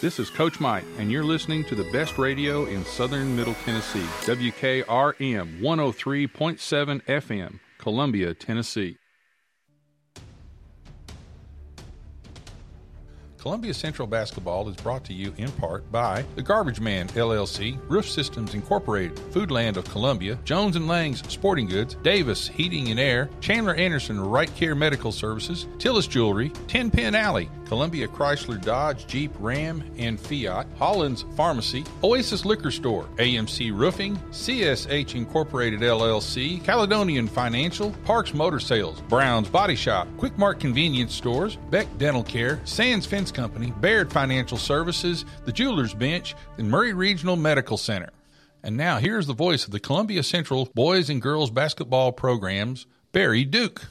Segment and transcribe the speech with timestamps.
[0.00, 4.06] This is Coach Mike, and you're listening to the best radio in southern Middle Tennessee,
[4.26, 8.96] WKRM 103.7 FM, Columbia, Tennessee.
[13.38, 18.08] Columbia Central Basketball is brought to you in part by The Garbage Man LLC, Roof
[18.08, 23.74] Systems Incorporated, Foodland of Columbia, Jones and Lang's Sporting Goods, Davis Heating and Air, Chandler
[23.74, 29.84] Anderson Right Care Medical Services, Tillis Jewelry, Ten Pin Alley, Columbia Chrysler Dodge Jeep Ram
[29.98, 38.34] and Fiat, Holland's Pharmacy, Oasis Liquor Store, AMC Roofing, CSH Incorporated LLC, Caledonian Financial, Parks
[38.34, 43.72] Motor Sales, Brown's Body Shop, Quick Mart Convenience Stores, Beck Dental Care, Sands Fence Company,
[43.80, 48.10] Baird Financial Services, the Jewelers Bench, and Maury Regional Medical Center.
[48.62, 53.44] And now here's the voice of the Columbia Central boys and girls basketball programs, Barry
[53.44, 53.86] Duke.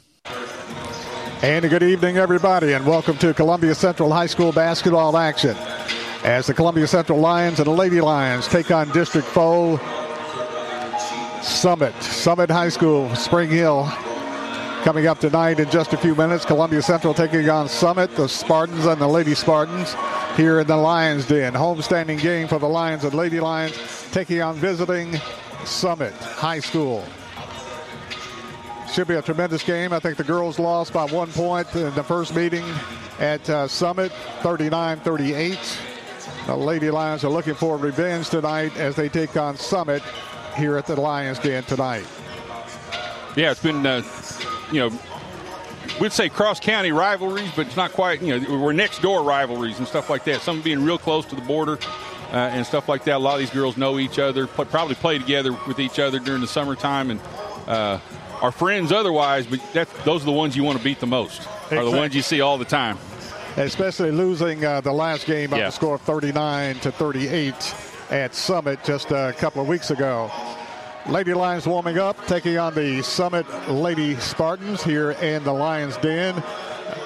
[1.44, 5.56] And good evening, everybody, and welcome to Columbia Central High School basketball action.
[6.24, 9.78] As the Columbia Central Lions and the Lady Lions take on district foe
[11.44, 11.94] Summit.
[12.02, 13.86] Summit High School, Spring Hill.
[14.84, 18.88] Coming up tonight in just a few minutes, Columbia Central taking on Summit, the Spartans
[18.88, 19.96] and the Lady Spartans
[20.36, 21.54] here in the Lions Den.
[21.54, 23.78] Homestanding game for the Lions and Lady Lions
[24.12, 25.16] taking on visiting
[25.66, 27.06] Summit High School.
[28.92, 29.94] Should be a tremendous game.
[29.94, 32.64] I think the girls lost by one point in the first meeting
[33.20, 35.80] at uh, Summit, 39 38.
[36.48, 40.02] The Lady Lions are looking for revenge tonight as they take on Summit
[40.56, 42.06] here at the Lions Den tonight.
[43.36, 44.02] Yeah, it's been, uh,
[44.72, 45.00] you know,
[46.00, 49.78] we'd say cross county rivalries, but it's not quite, you know, we're next door rivalries
[49.78, 50.42] and stuff like that.
[50.42, 51.78] Some being real close to the border.
[52.30, 53.16] Uh, and stuff like that.
[53.16, 56.42] A lot of these girls know each other, probably play together with each other during
[56.42, 57.22] the summertime, and
[57.68, 58.00] uh,
[58.42, 61.42] are friends otherwise, but that, those are the ones you want to beat the most.
[61.42, 61.78] Exactly.
[61.78, 62.98] Are the ones you see all the time.
[63.56, 65.66] Especially losing uh, the last game by yeah.
[65.66, 67.76] the score of 39 to 38
[68.12, 70.32] at Summit just a couple of weeks ago.
[71.08, 76.36] Lady Lions warming up, taking on the Summit Lady Spartans here in the Lions Den.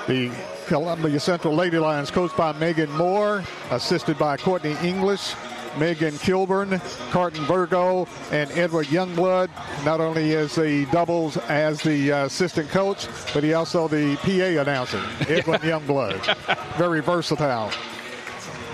[0.07, 0.31] The
[0.67, 5.35] Columbia Central Lady Lions coached by Megan Moore, assisted by Courtney English.
[5.77, 9.49] Megan Kilburn, Carton Virgo, and Edward Youngblood.
[9.85, 14.61] Not only is the doubles as the uh, assistant coach, but he also the PA
[14.61, 16.77] announcer, Edward Youngblood.
[16.77, 17.71] Very versatile.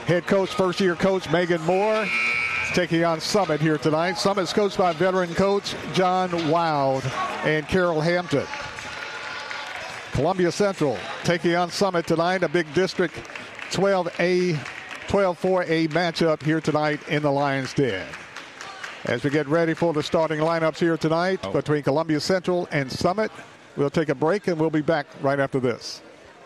[0.05, 2.07] Head coach, first year coach Megan Moore,
[2.73, 4.17] taking on Summit here tonight.
[4.17, 7.03] Summit's coached by veteran coach John Wild
[7.43, 8.45] and Carol Hampton.
[10.13, 13.15] Columbia Central taking on Summit tonight, a big district
[13.71, 14.57] 12A
[15.07, 18.05] 12 4A matchup here tonight in the Lions Den.
[19.05, 21.53] As we get ready for the starting lineups here tonight oh.
[21.53, 23.31] between Columbia Central and Summit,
[23.77, 26.01] we'll take a break and we'll be back right after this.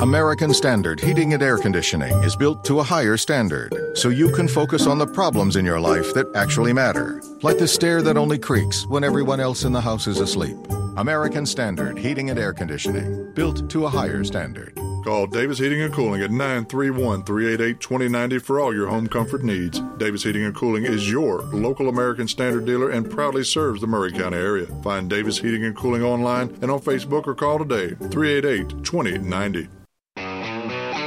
[0.00, 4.48] American Standard Heating and Air Conditioning is built to a higher standard so you can
[4.48, 8.38] focus on the problems in your life that actually matter, like the stair that only
[8.38, 10.56] creaks when everyone else in the house is asleep.
[10.96, 14.74] American Standard Heating and Air Conditioning, built to a higher standard.
[15.04, 19.78] Call Davis Heating and Cooling at 931 388 2090 for all your home comfort needs.
[19.98, 24.12] Davis Heating and Cooling is your local American Standard dealer and proudly serves the Maury
[24.12, 24.66] County area.
[24.82, 29.68] Find Davis Heating and Cooling online and on Facebook or call today 388 2090.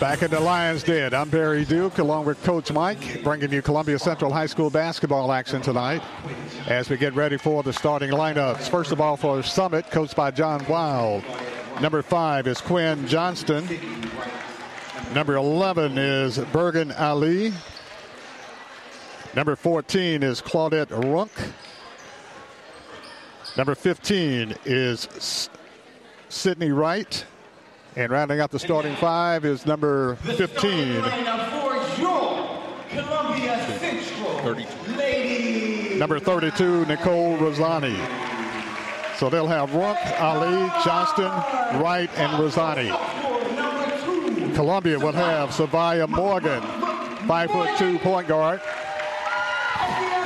[0.00, 3.98] Back in the Lions Den, I'm Barry Duke along with Coach Mike, bringing you Columbia
[3.98, 6.02] Central High School basketball action tonight
[6.68, 8.68] as we get ready for the starting lineups.
[8.68, 11.24] First of all, for Summit, coached by John Wild.
[11.80, 13.68] Number five is Quinn Johnston.
[15.14, 17.52] Number 11 is Bergen Ali.
[19.34, 21.32] Number 14 is Claudette Runk.
[23.56, 25.50] Number 15 is
[26.28, 27.24] Sydney Wright.
[27.98, 31.00] And rounding out the starting five is number 15.
[35.98, 37.96] Number 32, Nicole Rosani.
[39.16, 41.24] So they'll have Runk, Ali, Johnston,
[41.82, 42.94] Wright, and Rosani.
[44.54, 46.62] Columbia will have Savia Morgan,
[47.26, 48.60] five foot two point guard,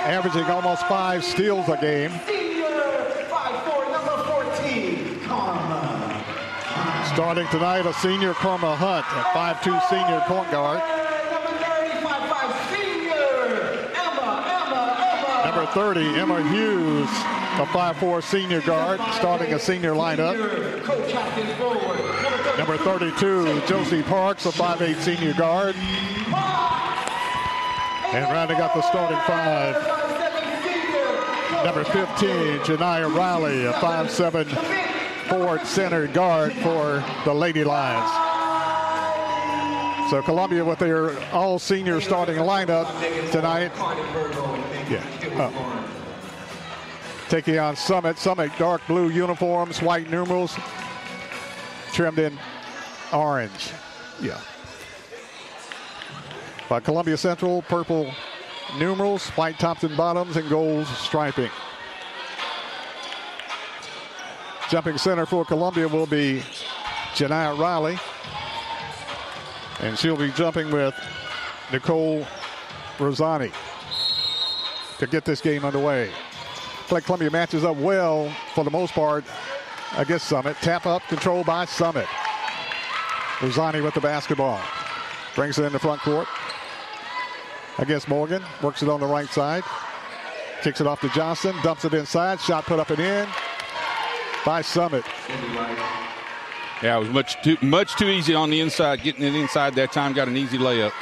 [0.04, 2.12] averaging almost five steals a game.
[7.14, 10.80] Starting tonight, a senior Karma Hunt, a 5'2 senior point guard.
[15.44, 17.10] Number 30, Emma Hughes,
[17.60, 20.38] a 5'4 senior guard, starting a senior lineup.
[22.56, 25.76] Number 32, Josie Parks, a 5'8 senior guard.
[28.14, 29.74] And rounding up the starting five,
[31.62, 32.06] number 15,
[32.60, 34.81] Janiyah Riley, a 5'7
[35.73, 38.11] center guard for the Lady Lions.
[40.11, 42.87] So Columbia with their all senior starting lineup
[43.31, 43.73] tonight.
[44.90, 45.02] Yeah.
[45.38, 45.84] Uh,
[47.31, 48.19] taking on Summit.
[48.19, 50.55] Summit dark blue uniforms, white numerals,
[51.93, 52.38] trimmed in
[53.12, 53.73] orange.
[54.20, 54.38] Yeah.
[56.69, 58.12] By Columbia Central, purple
[58.79, 61.50] numerals, white tops and bottoms, and gold striping.
[64.72, 66.42] Jumping center for Columbia will be
[67.12, 67.98] Janiyah Riley.
[69.80, 70.94] And she'll be jumping with
[71.70, 72.26] Nicole
[72.98, 73.52] Rosani
[74.96, 76.10] to get this game underway.
[76.90, 79.26] Like Columbia matches up well for the most part
[79.98, 80.56] against Summit.
[80.62, 82.06] Tap up, controlled by Summit.
[83.42, 84.58] Rosani with the basketball.
[85.34, 86.28] Brings it in the front court.
[87.76, 88.42] Against Morgan.
[88.62, 89.64] Works it on the right side.
[90.62, 91.54] Kicks it off to Johnston.
[91.62, 92.40] Dumps it inside.
[92.40, 93.28] Shot put up and in
[94.44, 95.04] by Summit.
[96.82, 99.02] Yeah, it was much too much too easy on the inside.
[99.02, 100.92] Getting it inside that time got an easy layup.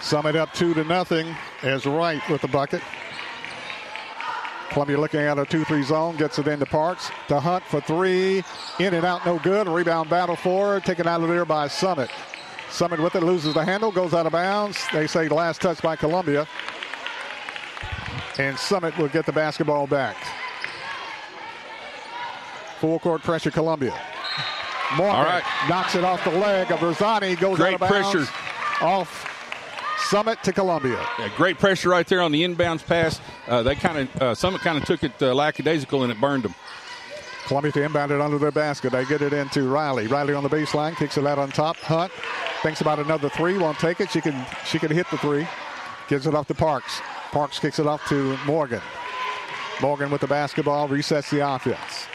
[0.00, 2.82] Summit up two to nothing as Wright with the bucket.
[4.70, 7.10] Columbia looking at a 2-3 zone, gets it into Parks.
[7.28, 8.42] To Hunt for three.
[8.78, 9.68] In and out, no good.
[9.68, 12.10] Rebound battle for, taken out of there by Summit.
[12.70, 14.78] Summit with it, loses the handle, goes out of bounds.
[14.90, 16.48] They say last touch by Columbia.
[18.38, 20.16] And Summit will get the basketball back.
[22.82, 23.96] Full court pressure, Columbia.
[24.96, 25.44] Morgan All right.
[25.68, 28.10] knocks it off the leg of Rosani, goes great out of bounds.
[28.10, 28.32] pressure.
[28.84, 29.28] Off
[30.10, 31.00] Summit to Columbia.
[31.16, 33.20] Yeah, great pressure right there on the inbounds pass.
[33.46, 36.42] Uh, they kind of uh, Summit kind of took it uh, lackadaisical and it burned
[36.42, 36.56] them.
[37.46, 38.90] Columbia to inbound it under their basket.
[38.90, 40.08] They get it into Riley.
[40.08, 41.76] Riley on the baseline, kicks it out on top.
[41.76, 42.10] Hunt
[42.64, 44.10] thinks about another three, won't take it.
[44.10, 45.46] She can she can hit the three.
[46.08, 47.00] Gives it off to Parks.
[47.30, 48.82] Parks kicks it off to Morgan.
[49.80, 52.08] Morgan with the basketball resets the offense.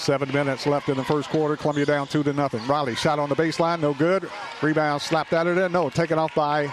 [0.00, 1.58] Seven minutes left in the first quarter.
[1.58, 2.66] Columbia down two to nothing.
[2.66, 4.30] Riley shot on the baseline, no good.
[4.62, 5.68] Rebound slapped out of there.
[5.68, 6.72] No, taken off by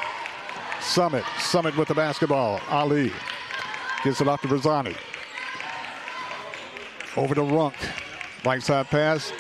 [0.79, 1.25] Summit.
[1.38, 2.62] Summit with the basketball.
[2.69, 3.12] Ali
[4.06, 4.95] gives it off to Rosani.
[7.18, 7.75] Over to Runk.
[8.45, 9.33] Right side pass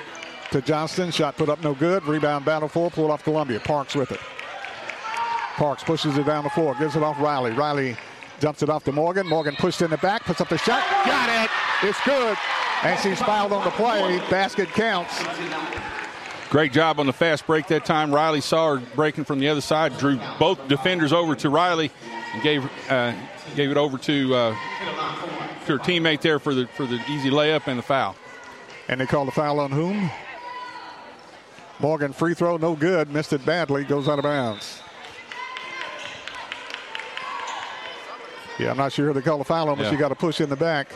[0.51, 1.09] to Johnston.
[1.09, 2.03] Shot put up no good.
[2.05, 2.91] Rebound battle for.
[2.91, 3.61] Pulled off Columbia.
[3.61, 4.19] Parks with it.
[5.55, 6.75] Parks pushes it down the floor.
[6.77, 7.53] Gives it off Riley.
[7.53, 7.95] Riley
[8.41, 9.25] dumps it off to Morgan.
[9.25, 10.25] Morgan pushed in the back.
[10.25, 10.83] Puts up the shot.
[11.05, 11.49] Got it.
[11.83, 12.37] It's good.
[12.83, 14.19] And she's fouled on the play.
[14.29, 15.23] Basket counts.
[16.49, 18.13] Great job on the fast break that time.
[18.13, 21.91] Riley saw her breaking from the other side, drew both defenders over to Riley,
[22.33, 23.13] and gave uh,
[23.55, 24.51] gave it over to, uh,
[25.65, 28.15] to her teammate there for the for the easy layup and the foul.
[28.87, 30.09] And they call the foul on whom?
[31.79, 33.11] Morgan free throw, no good.
[33.11, 33.83] Missed it badly.
[33.83, 34.81] Goes out of bounds.
[38.57, 39.91] Yeah, I'm not sure they call the foul on, but yeah.
[39.91, 40.89] she got a push in the back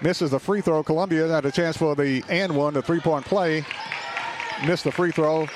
[0.00, 0.82] misses the free throw.
[0.82, 3.64] Columbia had a chance for the and one, the three point play.
[4.66, 5.46] Missed the free throw.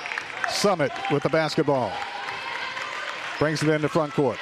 [0.49, 1.91] Summit with the basketball.
[3.39, 4.37] Brings it into front court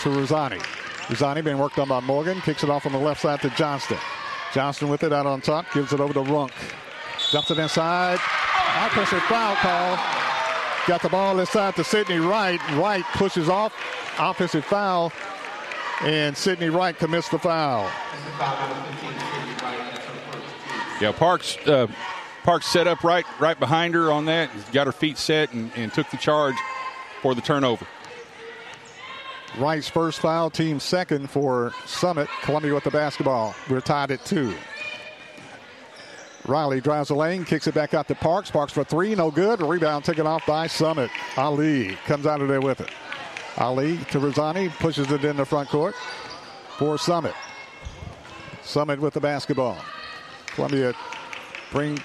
[0.00, 0.60] to Rosani.
[1.08, 2.40] Rosani being worked on by Morgan.
[2.40, 3.98] Kicks it off on the left side to Johnston.
[4.52, 5.66] Johnston with it out on top.
[5.72, 6.52] Gives it over to Runk.
[7.32, 8.18] Dumps it inside.
[8.76, 9.98] Offensive foul call.
[10.86, 12.60] Got the ball inside to Sydney Wright.
[12.72, 13.72] Wright pushes off.
[14.18, 15.12] Offensive foul
[16.02, 17.90] and Sydney Wright commits the foul.
[21.00, 21.86] Yeah, Parks uh,
[22.44, 25.92] Parks set up right right behind her on that, got her feet set, and, and
[25.92, 26.56] took the charge
[27.22, 27.86] for the turnover.
[29.58, 32.28] Wright's first foul, team second for Summit.
[32.42, 33.54] Columbia with the basketball.
[33.70, 34.54] We're tied at two.
[36.46, 38.50] Riley drives the lane, kicks it back out to Parks.
[38.50, 39.62] Parks for three, no good.
[39.62, 41.10] Rebound taken off by Summit.
[41.36, 42.90] Ali comes out of there with it.
[43.58, 45.94] Ali to Rosani, pushes it in the front court
[46.78, 47.34] for Summit.
[48.62, 49.78] Summit with the basketball.
[50.46, 50.94] Columbia
[51.70, 51.98] bring,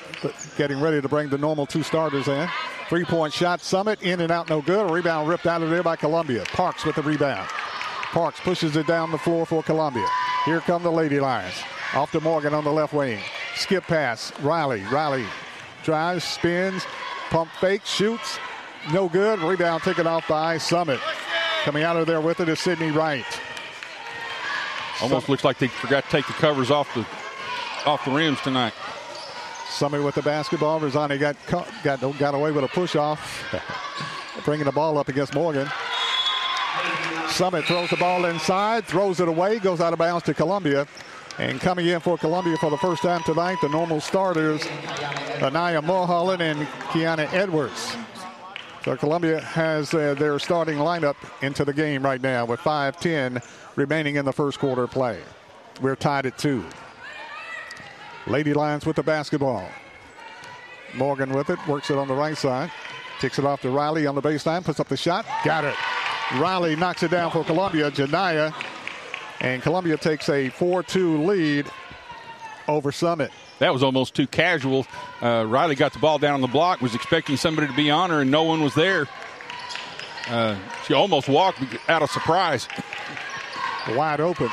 [0.57, 2.49] getting ready to bring the normal two starters in.
[2.89, 4.89] Three point shot, Summit in and out, no good.
[4.89, 6.43] A rebound ripped out of there by Columbia.
[6.45, 7.47] Parks with the rebound.
[8.11, 10.07] Parks pushes it down the floor for Columbia.
[10.45, 11.53] Here come the Lady Lions.
[11.93, 13.19] Off to Morgan on the left wing.
[13.55, 14.31] Skip pass.
[14.39, 14.83] Riley.
[14.91, 15.25] Riley
[15.83, 16.85] drives, spins,
[17.29, 18.39] pump fake, shoots.
[18.91, 19.39] No good.
[19.39, 20.99] Rebound taken off by Summit.
[21.63, 23.25] Coming out of there with it is Sydney Wright.
[25.01, 27.05] Almost looks like they forgot to take the covers off the
[27.85, 28.73] off the rims tonight.
[29.69, 30.79] Summit with the basketball.
[30.79, 31.35] Rosani got
[31.83, 33.45] got got away with a push off,
[34.45, 35.69] bringing the ball up against Morgan.
[37.29, 40.87] Summit throws the ball inside, throws it away, goes out of bounds to Columbia.
[41.37, 44.67] And coming in for Columbia for the first time tonight, the normal starters,
[45.41, 47.95] Anaya Mulholland and Kiana Edwards.
[48.83, 53.43] So Columbia has uh, their starting lineup into the game right now with 5-10
[53.75, 55.19] remaining in the first quarter play.
[55.81, 56.63] We're tied at two.
[58.25, 59.67] Lady Lions with the basketball.
[60.95, 62.71] Morgan with it, works it on the right side.
[63.19, 65.75] Takes it off to Riley on the baseline, puts up the shot, got it.
[66.36, 67.91] Riley knocks it down for Columbia.
[67.91, 68.53] Janiyah
[69.41, 71.65] and Columbia takes a 4 2 lead
[72.67, 73.31] over Summit.
[73.59, 74.87] That was almost too casual.
[75.21, 78.09] Uh, Riley got the ball down on the block, was expecting somebody to be on
[78.09, 79.07] her, and no one was there.
[80.27, 82.67] Uh, she almost walked out of surprise.
[83.89, 84.49] Wide open.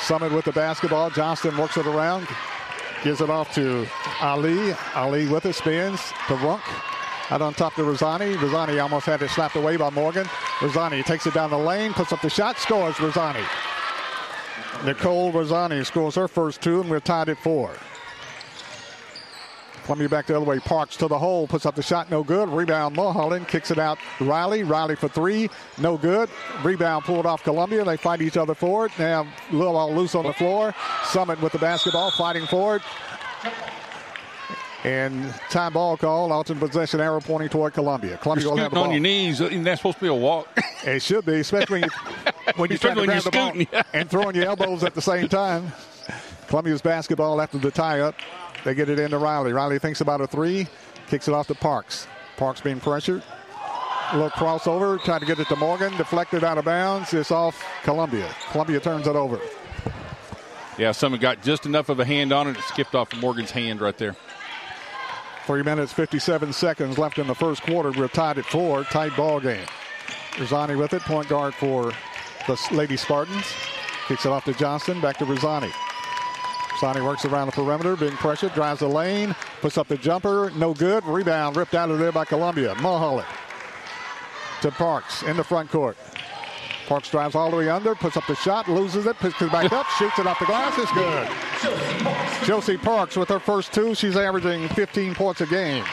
[0.00, 1.10] Summit with the basketball.
[1.10, 2.26] Johnston works it around,
[3.04, 3.86] gives it off to
[4.20, 4.72] Ali.
[4.94, 6.62] Ali with it, spins to Runk.
[7.30, 8.34] Out on top to Rosani.
[8.36, 10.28] Rosani almost had it slapped away by Morgan.
[10.60, 13.44] Rosani takes it down the lane, puts up the shot, scores Rosani.
[14.84, 17.70] Nicole Rosani scores her first two, and we're tied at four.
[19.84, 20.58] Columbia back the other way.
[20.58, 22.48] Parks to the hole, puts up the shot, no good.
[22.48, 23.98] Rebound Mulholland, kicks it out.
[24.20, 26.28] Riley, Riley for three, no good.
[26.62, 27.84] Rebound pulled off Columbia.
[27.84, 28.92] They fight each other for it.
[28.98, 30.74] Now, a little ball loose on the floor.
[31.04, 32.82] Summit with the basketball, fighting for it.
[34.84, 38.16] And time ball call, Alton possession arrow pointing toward Columbia.
[38.16, 39.40] Columbia You're will have the on your knees.
[39.40, 40.48] Isn't that supposed to be a walk?
[40.84, 44.34] It should be, especially when, you, when you're trying to grab the ball and throwing
[44.34, 45.70] your elbows at the same time.
[46.48, 48.16] Columbia's basketball after the tie-up.
[48.64, 49.52] They get it into Riley.
[49.52, 50.68] Riley thinks about a three,
[51.08, 52.06] kicks it off to Parks.
[52.36, 53.22] Parks being pressured.
[54.12, 57.14] A little crossover, trying to get it to Morgan, deflected out of bounds.
[57.14, 58.28] It's off Columbia.
[58.50, 59.40] Columbia turns it over.
[60.76, 62.56] yeah, someone got just enough of a hand on it.
[62.58, 64.14] It skipped off Morgan's hand right there.
[65.46, 67.90] Three minutes, 57 seconds left in the first quarter.
[67.90, 68.84] We're tied at four.
[68.84, 69.66] Tight ball game.
[70.38, 71.92] Rosani with it, point guard for
[72.46, 73.46] the Lady Spartans.
[74.08, 75.70] Kicks it off to Johnston, back to Rosani.
[76.82, 80.74] Rosani works around the perimeter, being pressured, drives the lane, puts up the jumper, no
[80.74, 81.04] good.
[81.04, 82.74] Rebound ripped out of there by Columbia.
[82.76, 83.28] Mulholland
[84.62, 85.96] to Parks in the front court.
[86.88, 89.72] Parks drives all the way under, puts up the shot, loses it, puts it back
[89.72, 90.76] up, shoots it off the glass.
[90.76, 92.46] It's good.
[92.46, 93.94] Josie Parks with her first two.
[93.94, 95.84] She's averaging 15 points a game.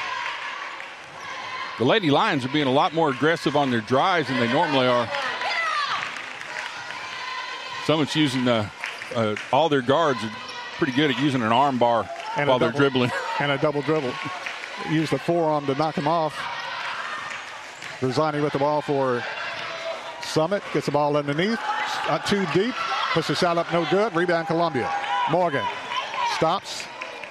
[1.78, 4.88] The Lady Lions are being a lot more aggressive on their drives than they normally
[4.88, 5.08] are.
[7.86, 8.68] Someone's using uh,
[9.16, 10.20] uh, all their guards
[10.80, 13.12] pretty good at using an arm bar And a while they're double- dribbling.
[13.40, 14.12] And a double dribble.
[14.92, 16.38] Use the forearm to knock him off.
[18.02, 19.24] Rosani with the ball for
[20.22, 20.64] Summit.
[20.74, 21.60] Gets the ball underneath.
[22.08, 22.74] Uh, too deep.
[23.14, 24.14] Puts the shot up, no good.
[24.16, 24.92] Rebound Columbia.
[25.32, 25.66] Morgan
[26.36, 26.86] stops.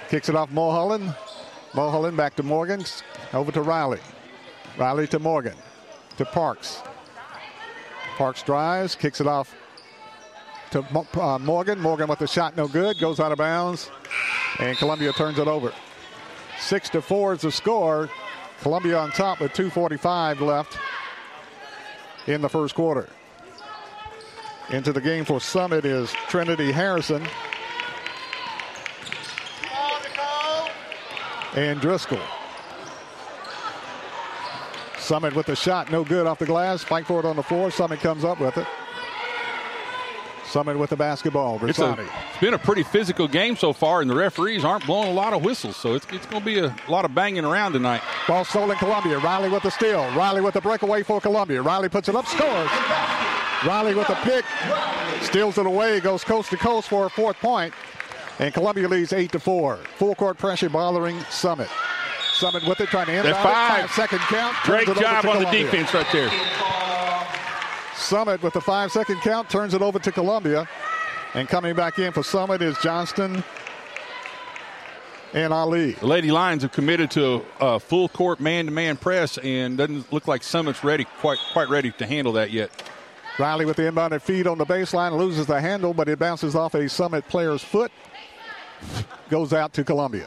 [0.09, 1.15] Kicks it off Mulholland.
[1.75, 2.85] Mulholland back to Morgan.
[3.33, 4.01] Over to Riley.
[4.79, 5.55] Riley to Morgan.
[6.17, 6.83] To Parks.
[8.17, 8.95] Parks drives.
[8.95, 9.55] Kicks it off
[10.71, 10.85] to
[11.21, 11.81] uh, Morgan.
[11.81, 12.99] Morgan with the shot, no good.
[12.99, 13.91] Goes out of bounds.
[14.59, 15.73] And Columbia turns it over.
[16.59, 18.09] Six to four is the score.
[18.61, 20.77] Columbia on top with 2.45 left
[22.27, 23.09] in the first quarter.
[24.71, 27.27] Into the game for Summit is Trinity Harrison
[31.55, 32.21] and Driscoll.
[34.99, 36.85] Summit with the shot, no good off the glass.
[36.85, 37.71] Fight for it on the floor.
[37.71, 38.67] Summit comes up with it.
[40.49, 41.63] Summit with the basketball.
[41.67, 45.09] It's, a, it's been a pretty physical game so far, and the referees aren't blowing
[45.09, 47.73] a lot of whistles, so it's, it's going to be a lot of banging around
[47.73, 48.01] tonight.
[48.27, 49.19] Ball stolen Columbia.
[49.19, 50.01] Riley with the steal.
[50.15, 51.61] Riley with the breakaway for Columbia.
[51.63, 52.71] Riley puts it up, scores.
[53.67, 54.45] Riley with the pick,
[55.23, 57.75] steals it away, goes coast to coast for a fourth point,
[58.39, 59.79] and Columbia leads eight to four.
[59.97, 61.69] Full court pressure bothering Summit.
[62.33, 63.43] Summit with it, trying to end That's it.
[63.43, 63.81] five.
[63.81, 64.57] Five second count.
[64.63, 66.31] Great turns it over job to on the defense right there.
[67.99, 70.69] Summit with the five second count turns it over to Columbia.
[71.35, 73.45] And coming back in for Summit is Johnston
[75.35, 75.93] and Ali.
[75.93, 80.43] The Lady Lions have committed to a, full court man-to-man press, and doesn't look like
[80.43, 82.71] Summit's ready, quite quite ready to handle that yet.
[83.39, 86.75] Riley with the inbounded feed on the baseline loses the handle, but it bounces off
[86.75, 87.93] a Summit player's foot.
[89.29, 90.27] Goes out to Columbia.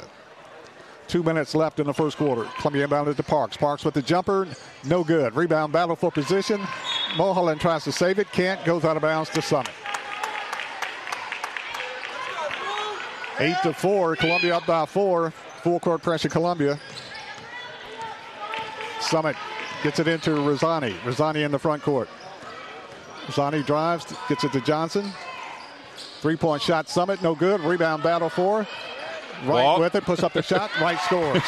[1.11, 2.45] Two minutes left in the first quarter.
[2.59, 3.57] Columbia inbounded to Parks.
[3.57, 4.47] Parks with the jumper.
[4.85, 5.35] No good.
[5.35, 6.61] Rebound battle for position.
[7.17, 8.31] Mulholland tries to save it.
[8.31, 8.63] Can't.
[8.63, 9.71] Goes out of bounds to Summit.
[13.39, 14.15] Eight to four.
[14.15, 15.31] Columbia up by four.
[15.63, 16.79] Full court pressure, Columbia.
[19.01, 19.35] Summit
[19.83, 20.95] gets it into Rosani.
[21.03, 22.07] Rosani in the front court.
[23.27, 25.11] Rosani drives, gets it to Johnston.
[26.21, 27.59] Three point shot, Summit, no good.
[27.59, 28.65] Rebound battle for.
[29.41, 29.79] Wright Ball.
[29.79, 30.71] with it, puts up the shot.
[30.79, 31.43] Wright scores.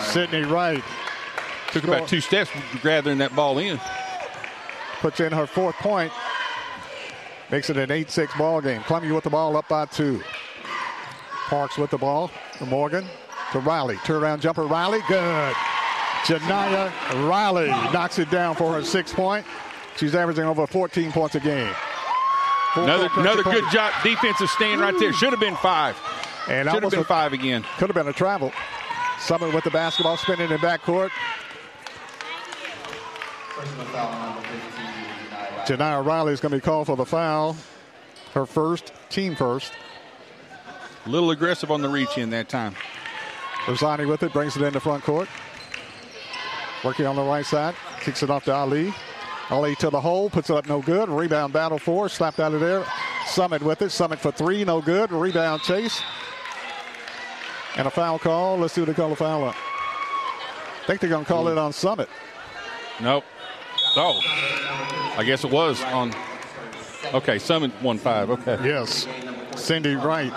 [0.00, 0.82] Sydney Wright.
[1.72, 2.50] Took about two steps
[2.82, 3.80] gathering that ball in.
[5.00, 6.12] Puts in her fourth point.
[7.50, 8.82] Makes it an 8 6 ball game.
[8.82, 10.22] Columbia with the ball up by two.
[11.46, 13.04] Parks with the ball to Morgan
[13.52, 13.96] to Riley.
[13.96, 15.00] Turnaround jumper, Riley.
[15.08, 15.54] Good.
[16.24, 19.46] Janiyah Riley knocks it down for her six point.
[19.96, 21.72] She's averaging over 14 points a game.
[22.74, 25.12] Full another another good job, defensive stand right there.
[25.12, 25.96] Should have been five.
[26.50, 27.64] And should been a, five again.
[27.78, 28.52] Could have been a travel.
[29.20, 31.10] Summit with the basketball, spinning in backcourt.
[35.66, 37.56] Janiyah Riley is going to be called for the foul.
[38.34, 39.72] Her first, team first.
[41.06, 42.74] A little aggressive on the reach in that time.
[43.66, 45.28] Rosani with it, brings it into front court.
[46.82, 48.92] Working on the right side, kicks it off to Ali.
[49.50, 51.08] Ali to the hole, puts it up no good.
[51.08, 52.84] Rebound battle for, slapped out of there.
[53.26, 53.90] Summit with it.
[53.90, 55.12] Summit for three, no good.
[55.12, 56.00] Rebound chase.
[57.76, 58.58] And a foul call.
[58.58, 59.54] Let's see what they call a foul on.
[59.54, 62.08] I think they're going to call it on Summit.
[63.00, 63.24] Nope.
[63.96, 64.20] Oh,
[65.16, 66.12] I guess it was on.
[67.12, 68.30] Okay, Summit 1 5.
[68.30, 68.58] Okay.
[68.64, 69.06] Yes.
[69.56, 70.32] Cindy Wright.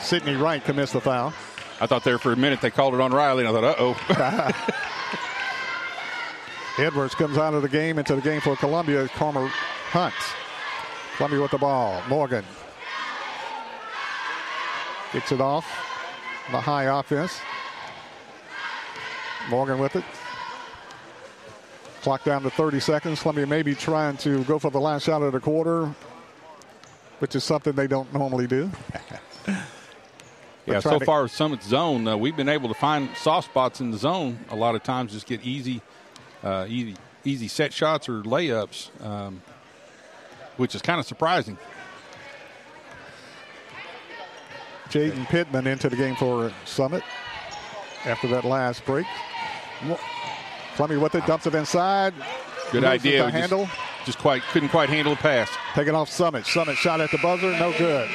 [0.00, 1.32] Sydney Wright commits the foul.
[1.80, 3.74] I thought there for a minute they called it on Riley, and I thought, uh
[3.78, 4.82] oh.
[6.82, 9.08] Edwards comes out of the game into the game for Columbia.
[9.08, 9.48] Karma
[9.90, 10.14] Hunt.
[11.16, 12.02] Columbia with the ball.
[12.08, 12.44] Morgan.
[15.12, 15.95] Kicks it off.
[16.50, 17.40] The high offense.
[19.48, 20.04] Morgan with it.
[22.02, 23.20] Clock down to 30 seconds.
[23.20, 25.92] Columbia may be trying to go for the last shot of the quarter,
[27.18, 28.70] which is something they don't normally do.
[30.66, 33.98] yeah, so far Summit zone, uh, we've been able to find soft spots in the
[33.98, 34.38] zone.
[34.50, 35.82] A lot of times, just get easy,
[36.44, 39.42] uh, easy, easy set shots or layups, um,
[40.58, 41.58] which is kind of surprising.
[44.90, 47.02] Jaden Pittman into the game for Summit
[48.04, 49.06] after that last break.
[50.76, 52.14] Columbia with it, dumps it inside.
[52.72, 53.22] Good idea.
[53.22, 53.68] Just, handle.
[54.04, 55.50] Just quite couldn't quite handle the pass.
[55.74, 56.46] Taking off Summit.
[56.46, 58.08] Summit shot at the buzzer, no good.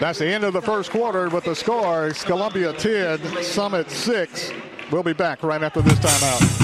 [0.00, 2.10] That's the end of the first quarter with the score.
[2.10, 4.52] Columbia 10, Summit 6.
[4.90, 6.61] We'll be back right after this timeout.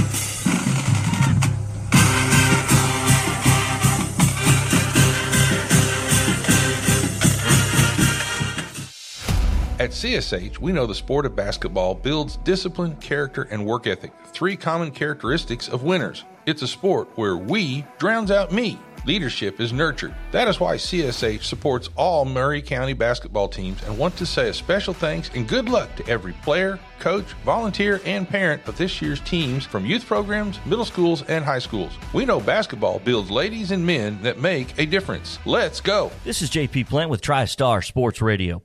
[9.79, 14.57] At CSH, we know the sport of basketball builds discipline, character, and work ethic, three
[14.57, 16.25] common characteristics of winners.
[16.47, 18.77] It's a sport where we drowns out me.
[19.05, 20.17] Leadership is nurtured.
[20.33, 24.53] That is why CSH supports all Maury County basketball teams and want to say a
[24.53, 29.21] special thanks and good luck to every player, coach, volunteer, and parent of this year's
[29.21, 31.93] teams from youth programs, middle schools, and high schools.
[32.13, 35.39] We know basketball builds ladies and men that make a difference.
[35.47, 36.11] Let's go.
[36.25, 38.65] This is JP Plant with TriStar Sports Radio.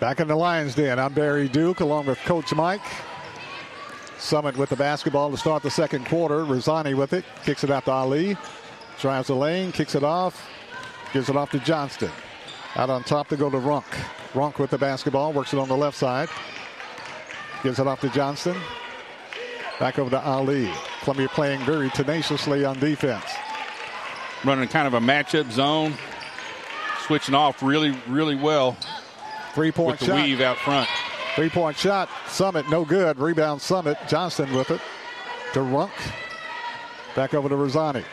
[0.00, 2.80] Back in the Lions Den, I'm Barry Duke along with Coach Mike.
[4.16, 6.44] Summit with the basketball to start the second quarter.
[6.44, 8.36] Rosani with it, kicks it out to Ali.
[9.00, 10.48] Drives the lane, kicks it off,
[11.12, 12.12] gives it off to Johnston.
[12.76, 13.86] Out on top to go to Runk.
[14.34, 16.28] Runk with the basketball, works it on the left side.
[17.64, 18.56] Gives it off to Johnston.
[19.80, 20.70] Back over to Ali.
[21.02, 23.24] Columbia playing very tenaciously on defense.
[24.44, 25.94] Running kind of a matchup zone.
[27.00, 28.76] Switching off really, really well.
[29.58, 30.88] Three point the weave out front.
[31.34, 32.08] Three point shot.
[32.28, 33.18] Summit, no good.
[33.18, 33.98] Rebound Summit.
[34.06, 34.80] Johnston with it
[35.52, 35.90] to Runk.
[37.16, 38.04] Back over to Rosani.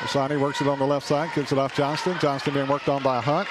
[0.00, 2.18] Rosani works it on the left side, gives it off Johnston.
[2.18, 3.46] Johnston being worked on by Hunt.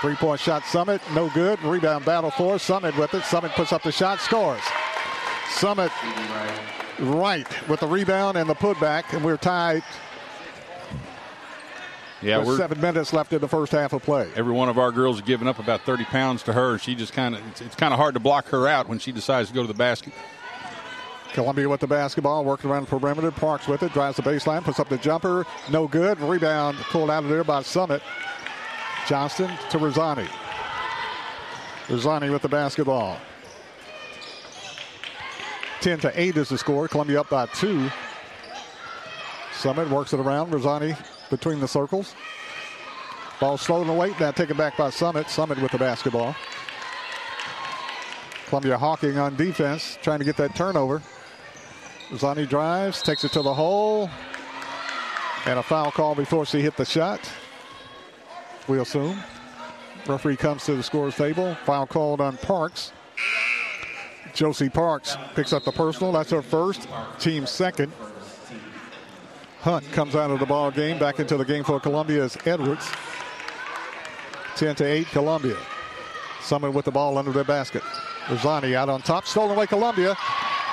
[0.00, 1.62] Three point shot, Summit, no good.
[1.62, 3.24] Rebound battle for Summit with it.
[3.24, 4.62] Summit puts up the shot, scores.
[5.50, 5.92] Summit
[7.00, 9.82] Wright with the rebound and the putback, and we're tied
[12.24, 14.30] Yeah, There's we're seven minutes left in the first half of play.
[14.34, 16.78] Every one of our girls has given up about 30 pounds to her.
[16.78, 19.12] She just kind of, it's, it's kind of hard to block her out when she
[19.12, 20.14] decides to go to the basket.
[21.34, 23.30] Columbia with the basketball, working around the perimeter.
[23.30, 25.44] Parks with it, drives the baseline, puts up the jumper.
[25.70, 26.18] No good.
[26.18, 28.00] Rebound pulled out of there by Summit.
[29.06, 30.26] Johnston to Rosani.
[31.90, 33.18] Rosani with the basketball.
[35.82, 36.88] 10 to 8 is the score.
[36.88, 37.90] Columbia up by two.
[39.52, 40.50] Summit works it around.
[40.50, 40.94] Rosani
[41.36, 42.14] between the circles.
[43.40, 44.14] Ball slow away.
[44.20, 45.28] Now taken back by Summit.
[45.28, 46.36] Summit with the basketball.
[48.46, 51.02] Columbia hawking on defense, trying to get that turnover.
[52.10, 54.08] Rosani drives, takes it to the hole.
[55.46, 57.20] And a foul call before she hit the shot.
[58.68, 59.18] We assume.
[60.06, 61.56] Referee comes to the scores table.
[61.64, 62.92] Foul called on Parks.
[64.34, 66.12] Josie Parks picks up the personal.
[66.12, 66.86] That's her first.
[67.18, 67.92] Team second.
[69.64, 70.98] Hunt comes out of the ball game.
[70.98, 72.86] Back into the game for Columbia is Edwards.
[74.56, 75.56] 10 to 8, Columbia.
[76.42, 77.82] Summit with the ball under their basket.
[78.28, 79.26] Rosani out on top.
[79.26, 80.16] Stolen away Columbia.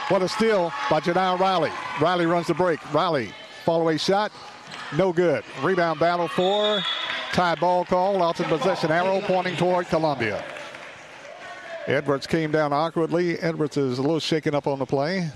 [0.10, 1.71] What a steal by Janelle Riley.
[2.01, 2.82] Riley runs the break.
[2.93, 3.32] Riley,
[3.63, 4.30] fall away shot.
[4.97, 5.45] No good.
[5.63, 6.84] Rebound battle for
[7.32, 8.21] tie ball call.
[8.21, 8.91] Out in possession.
[8.91, 10.43] Arrow pointing toward Columbia.
[11.88, 13.39] Edwards came down awkwardly.
[13.39, 15.30] Edwards is a little shaken up on the play.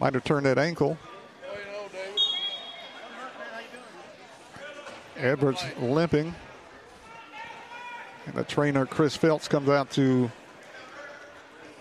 [0.00, 0.96] Might have turned that ankle.
[5.20, 6.34] Edwards limping.
[8.26, 10.30] And the trainer, Chris Phelps, comes out to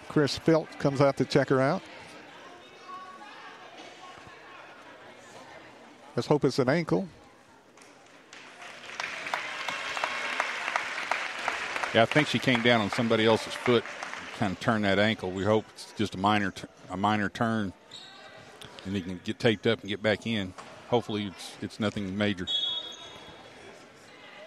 [0.10, 1.84] Chris Phelps comes out to check her out.
[6.16, 7.08] Let's hope it's an ankle.
[11.94, 13.84] Yeah, I think she came down on somebody else's foot,
[14.38, 15.32] kind of turned that ankle.
[15.32, 16.54] We hope it's just a minor,
[16.90, 17.72] a minor turn,
[18.86, 20.54] and he can get taped up and get back in.
[20.90, 22.48] Hopefully, it's it's nothing major.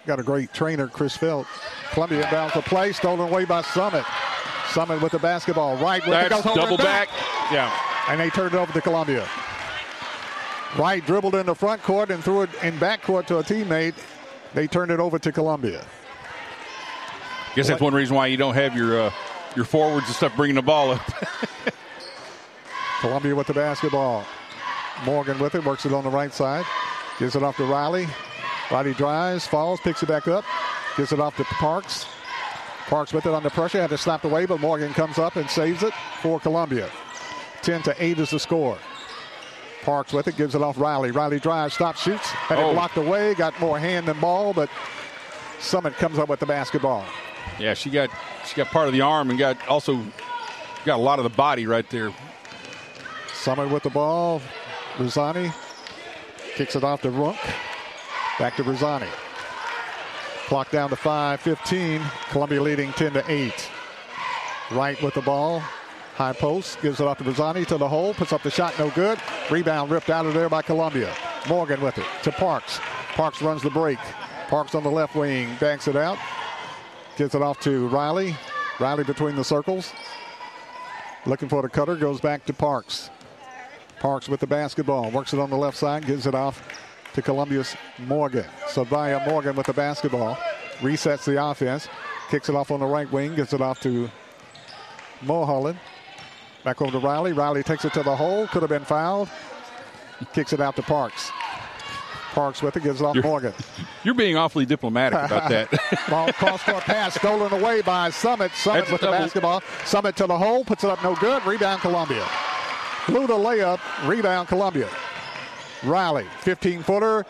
[0.06, 1.46] Got a great trainer, Chris Felt.
[1.92, 4.04] Columbia bounce the play, stolen away by Summit.
[4.70, 5.76] Summit with the basketball.
[5.76, 7.08] Wright with That's the double back.
[7.52, 7.72] Yeah.
[8.08, 9.28] And they turned it over to Columbia.
[10.76, 13.94] Wright dribbled in the front court and threw it in back court to a teammate.
[14.54, 15.84] They turned it over to Columbia.
[17.54, 19.12] Guess that's one reason why you don't have your uh,
[19.54, 21.02] your forwards and stuff bringing the ball up.
[23.00, 24.24] Columbia with the basketball.
[25.04, 26.64] Morgan with it, works it on the right side.
[27.18, 28.06] Gives it off to Riley.
[28.70, 30.44] Riley drives, falls, picks it back up.
[30.96, 32.06] Gives it off to Parks.
[32.88, 35.82] Parks with it under pressure, had to slap away, but Morgan comes up and saves
[35.82, 36.90] it for Columbia.
[37.62, 38.76] 10 to 8 is the score.
[39.82, 41.10] Parks with it, gives it off Riley.
[41.10, 42.70] Riley drives, stops, shoots, had Oh.
[42.70, 44.68] it blocked away, got more hand than ball, but
[45.60, 47.04] Summit comes up with the basketball.
[47.58, 48.10] yeah, she got
[48.46, 49.96] she got part of the arm and got also
[50.84, 52.12] got a lot of the body right there.
[53.32, 54.40] Summit with the ball.
[54.98, 55.52] Rosani
[56.54, 57.38] kicks it off to Runk.
[58.38, 59.08] Back to Rosani.
[60.46, 62.02] Clock down to 5.15.
[62.30, 63.70] Columbia leading 10 to 8.
[64.72, 65.60] Wright with the ball.
[66.14, 66.80] High post.
[66.80, 68.14] Gives it off to Rosani to the hole.
[68.14, 68.78] Puts up the shot.
[68.78, 69.18] No good.
[69.50, 71.14] Rebound ripped out of there by Columbia.
[71.48, 72.80] Morgan with it to Parks.
[73.14, 73.98] Parks runs the break.
[74.48, 75.54] Parks on the left wing.
[75.60, 76.18] Banks it out.
[77.16, 78.36] Gives it off to Riley.
[78.80, 79.92] Riley between the circles.
[81.26, 81.96] Looking for the cutter.
[81.96, 83.10] Goes back to Parks.
[84.00, 85.10] Parks with the basketball.
[85.10, 86.06] Works it on the left side.
[86.06, 86.62] Gives it off
[87.14, 88.44] to Columbia's Morgan.
[88.68, 90.36] Savia Morgan with the basketball.
[90.78, 91.88] Resets the offense.
[92.30, 93.34] Kicks it off on the right wing.
[93.34, 94.10] Gets it off to
[95.22, 95.78] Mulholland.
[96.64, 97.32] Back over to Riley.
[97.32, 98.46] Riley takes it to the hole.
[98.48, 99.28] Could have been fouled.
[100.32, 101.30] Kicks it out to Parks.
[102.32, 102.82] Parks with it.
[102.82, 103.52] Gives it off You're- Morgan.
[104.04, 105.68] You're being awfully diplomatic about that.
[106.10, 108.52] Ball cross court pass stolen away by Summit.
[108.54, 109.18] Summit That's with the double.
[109.18, 109.62] basketball.
[109.84, 110.64] Summit to the hole.
[110.64, 111.44] Puts it up no good.
[111.44, 112.26] Rebound Columbia.
[113.06, 113.80] Blew the layup.
[114.08, 114.88] Rebound Columbia.
[115.84, 117.26] Riley, 15 footer.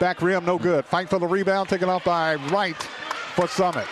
[0.00, 0.84] Back rim, no good.
[0.84, 2.80] Fight for the rebound, taken off by Wright
[3.34, 3.86] for Summit.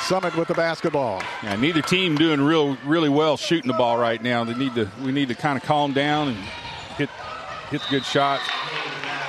[0.00, 1.22] Summit with the basketball.
[1.42, 4.42] Yeah, neither team doing real really well shooting the ball right now.
[4.42, 6.36] They need to we need to kind of calm down and
[6.96, 7.10] hit
[7.70, 8.42] hit the good shots.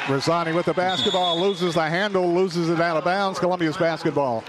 [0.07, 3.37] Rosani with the basketball, loses the handle, loses it out of bounds.
[3.37, 4.43] Columbia's basketball.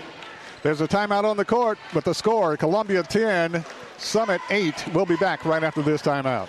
[0.63, 3.65] There's a timeout on the court, but the score Columbia 10,
[3.99, 4.95] Summit 8.
[4.95, 6.49] We'll be back right after this timeout.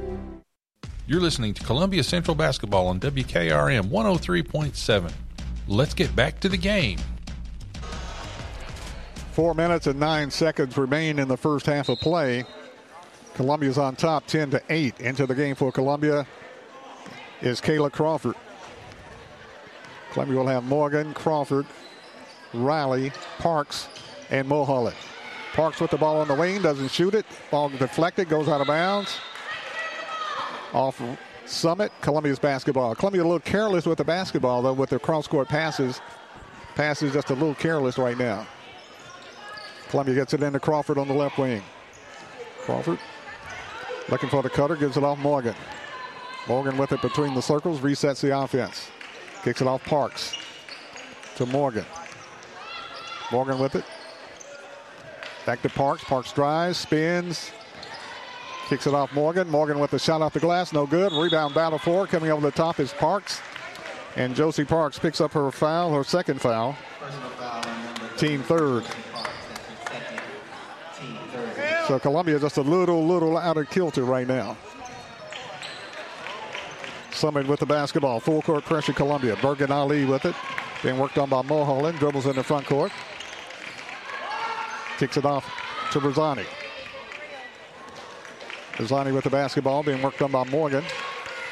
[1.11, 5.11] You're listening to Columbia Central Basketball on WKRM 103.7.
[5.67, 6.99] Let's get back to the game.
[9.33, 12.45] Four minutes and nine seconds remain in the first half of play.
[13.33, 15.01] Columbia's on top 10 to 8.
[15.01, 16.25] Into the game for Columbia
[17.41, 18.35] is Kayla Crawford.
[20.13, 21.65] Columbia will have Morgan, Crawford,
[22.53, 23.89] Riley, Parks,
[24.29, 24.95] and Mulholland.
[25.51, 27.25] Parks with the ball on the wing, doesn't shoot it.
[27.49, 29.17] Ball deflected, goes out of bounds.
[30.73, 31.01] Off
[31.45, 32.95] Summit, Columbia's basketball.
[32.95, 36.01] Columbia a little careless with the basketball, though, with their cross court passes.
[36.75, 38.47] Passes just a little careless right now.
[39.89, 41.61] Columbia gets it into Crawford on the left wing.
[42.61, 42.99] Crawford
[44.09, 45.55] looking for the cutter, gives it off Morgan.
[46.47, 48.89] Morgan with it between the circles, resets the offense.
[49.43, 50.37] Kicks it off Parks
[51.35, 51.85] to Morgan.
[53.31, 53.83] Morgan with it.
[55.45, 56.03] Back to Parks.
[56.03, 57.51] Parks drives, spins,
[58.71, 59.49] kicks it off Morgan.
[59.49, 61.11] Morgan with a shot off the glass, no good.
[61.11, 63.41] Rebound battle for coming over the top is Parks.
[64.15, 66.77] And Josie Parks picks up her foul, her second foul.
[68.15, 68.85] Team third.
[71.85, 74.55] So Columbia just a little, little out of kilter right now.
[77.11, 78.21] Summit with the basketball.
[78.21, 79.35] Full court pressure, Columbia.
[79.41, 80.35] Bergen Ali with it.
[80.81, 81.99] Being worked on by Mulholland.
[81.99, 82.93] Dribbles in the front court.
[84.97, 85.45] Kicks it off
[85.91, 86.45] to Rosani.
[88.81, 89.83] Rosani with the basketball.
[89.83, 90.83] Being worked on by Morgan.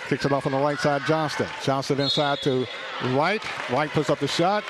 [0.07, 1.47] Kicks it off on the right side, Johnston.
[1.63, 2.65] Johnston inside to
[3.09, 3.41] Wright.
[3.69, 4.63] Wright puts up the shot.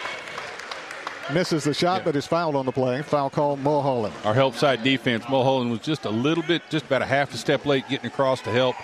[1.33, 2.05] Misses the shot, yeah.
[2.05, 3.01] but is fouled on the play.
[3.03, 4.13] Foul call, Mulholland.
[4.25, 7.37] Our help side defense, Mulholland was just a little bit, just about a half a
[7.37, 8.75] step late getting across to help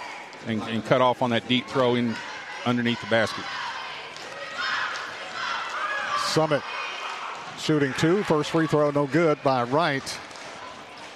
[0.47, 2.15] and, and cut off on that deep throw in
[2.65, 3.43] underneath the basket.
[6.19, 6.61] Summit
[7.57, 8.23] shooting two.
[8.23, 10.19] First free throw, no good by Wright.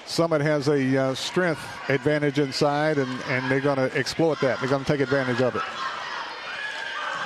[0.09, 4.59] Summit has a uh, strength advantage inside, and, and they're going to exploit that.
[4.59, 5.61] They're going to take advantage of it.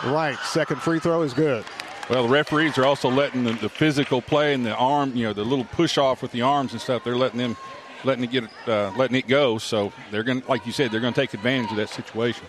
[0.05, 1.63] Wright, second free throw is good.
[2.09, 5.31] Well, the referees are also letting the, the, physical play and the arm, you know,
[5.31, 7.05] the little push off with the arms and stuff.
[7.05, 7.55] They're letting them,
[8.03, 9.57] letting it get, uh, letting it go.
[9.59, 12.45] So they're going, to like you said, they're going to take advantage of that situation.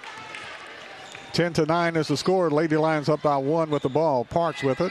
[1.33, 2.51] Ten to nine is the score.
[2.51, 4.25] Lady Lions up by one with the ball.
[4.25, 4.91] Parks with it.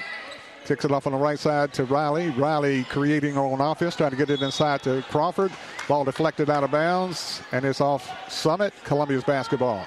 [0.65, 2.29] Kicks it off on the right side to Riley.
[2.29, 5.51] Riley creating her own offense, trying to get it inside to Crawford.
[5.89, 9.85] Ball deflected out of bounds, and it's off Summit, Columbia's basketball.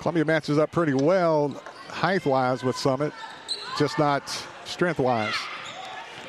[0.00, 1.48] Columbia matches up pretty well
[1.88, 3.12] height wise with Summit,
[3.78, 4.28] just not
[4.64, 5.34] strength wise.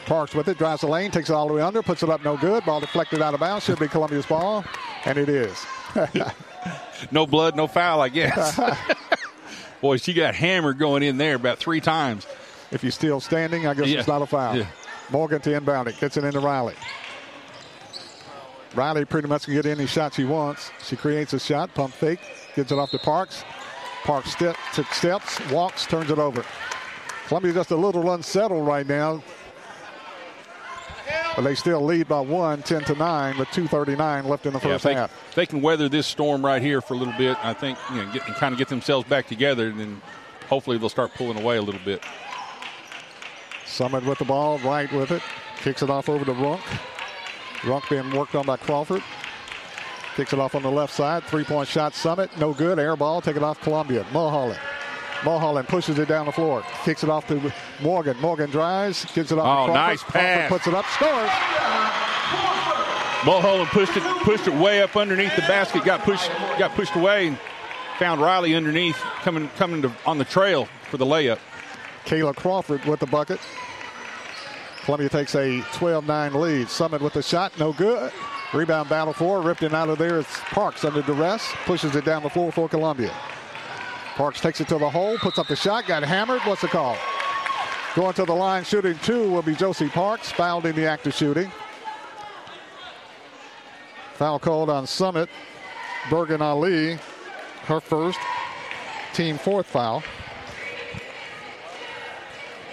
[0.05, 2.23] Parks with it, drives the lane, takes it all the way under, puts it up
[2.23, 2.63] no good.
[2.65, 4.63] Ball deflected out of bounds, should be Columbia's ball,
[5.05, 5.65] and it is.
[7.11, 8.59] no blood, no foul, I guess.
[9.81, 12.27] Boy, she got hammered going in there about three times.
[12.73, 13.99] If he's still standing, I guess yeah.
[13.99, 14.57] it's not a foul.
[14.57, 14.67] Yeah.
[15.11, 16.75] Morgan to inbound it, gets it into Riley.
[18.75, 20.71] Riley pretty much can get any shot she wants.
[20.83, 22.19] She creates a shot, pump fake,
[22.55, 23.43] gets it off to Parks.
[24.03, 26.43] Parks step, took steps, walks, turns it over.
[27.27, 29.23] Columbia just a little unsettled right now.
[31.35, 34.83] But they still lead by one, 10 to 9, with 2.39 left in the first
[34.83, 35.33] yeah, they, half.
[35.35, 37.37] They can weather this storm right here for a little bit.
[37.43, 40.01] I think, you know, get, and kind of get themselves back together, and then
[40.47, 42.03] hopefully they'll start pulling away a little bit.
[43.73, 45.23] Summit with the ball, Wright with it.
[45.57, 46.61] Kicks it off over to Runk.
[47.61, 49.01] Runk being worked on by Crawford.
[50.15, 51.23] Kicks it off on the left side.
[51.23, 52.29] Three point shot, Summit.
[52.37, 52.77] No good.
[52.77, 53.19] Air ball.
[53.19, 54.05] Take it off Columbia.
[54.13, 54.59] Mulholland.
[55.25, 56.63] Mulholland pushes it down the floor.
[56.85, 58.15] Kicks it off to Morgan.
[58.19, 59.05] Morgan drives.
[59.15, 59.69] Gives it off.
[59.69, 60.49] Oh, nice pass.
[60.49, 60.85] puts it up.
[60.85, 61.31] Scores.
[63.25, 65.83] Mulholland pushed it pushed it way up underneath the basket.
[65.83, 67.39] Got pushed got pushed away and
[67.97, 71.39] found Riley underneath coming coming to, on the trail for the layup.
[72.05, 73.39] Kayla Crawford with the bucket.
[74.83, 76.69] Columbia takes a 12-9 lead.
[76.69, 78.11] Summit with the shot, no good.
[78.53, 80.19] Rebound battle for, ripped it out of there.
[80.19, 83.11] It's Parks under duress, pushes it down the floor for Columbia.
[84.15, 86.41] Parks takes it to the hole, puts up the shot, got hammered.
[86.41, 86.97] What's the call?
[87.95, 91.13] Going to the line, shooting two will be Josie Parks, fouled in the act of
[91.13, 91.51] shooting.
[94.15, 95.29] Foul called on Summit.
[96.09, 96.99] Bergen Ali,
[97.63, 98.19] her first,
[99.13, 100.03] team fourth foul.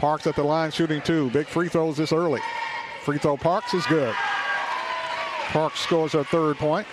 [0.01, 1.29] Parks at the line shooting two.
[1.29, 2.41] Big free throws this early.
[3.03, 4.15] Free throw Parks is good.
[5.49, 6.87] Parks scores a third point.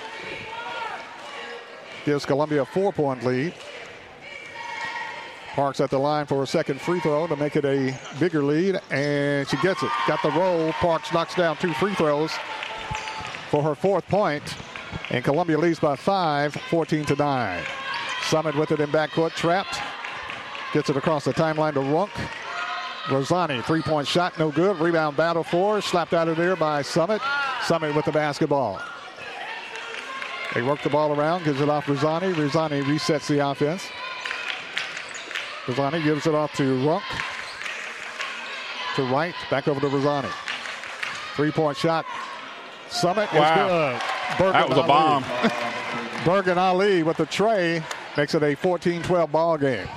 [2.03, 3.53] Gives Columbia a four point lead.
[5.53, 8.77] Parks at the line for a second free throw to make it a bigger lead,
[8.91, 9.91] and she gets it.
[10.05, 10.73] Got the roll.
[10.73, 12.33] Parks knocks down two free throws
[13.49, 14.43] for her fourth point,
[15.11, 17.63] and Columbia leads by five, 14 to 9.
[18.23, 19.79] Summit with it in backcourt, trapped.
[20.73, 22.09] Gets it across the timeline to Runk.
[23.09, 24.77] Rosani, three point shot, no good.
[24.79, 27.21] Rebound battle for, slapped out of there by Summit.
[27.63, 28.81] Summit with the basketball.
[30.53, 32.33] They work the ball around, gives it off Rosani.
[32.33, 33.87] Rosani resets the offense.
[35.67, 37.03] Rosani gives it off to Runk.
[38.95, 40.29] To Wright, back over to Rosani.
[41.35, 42.05] Three-point shot.
[42.89, 43.39] Summit wow.
[43.39, 44.01] is good.
[44.37, 45.23] Bergen that was a bomb.
[46.25, 47.83] Bergen Ali with the tray
[48.17, 49.87] makes it a 14-12 ball game.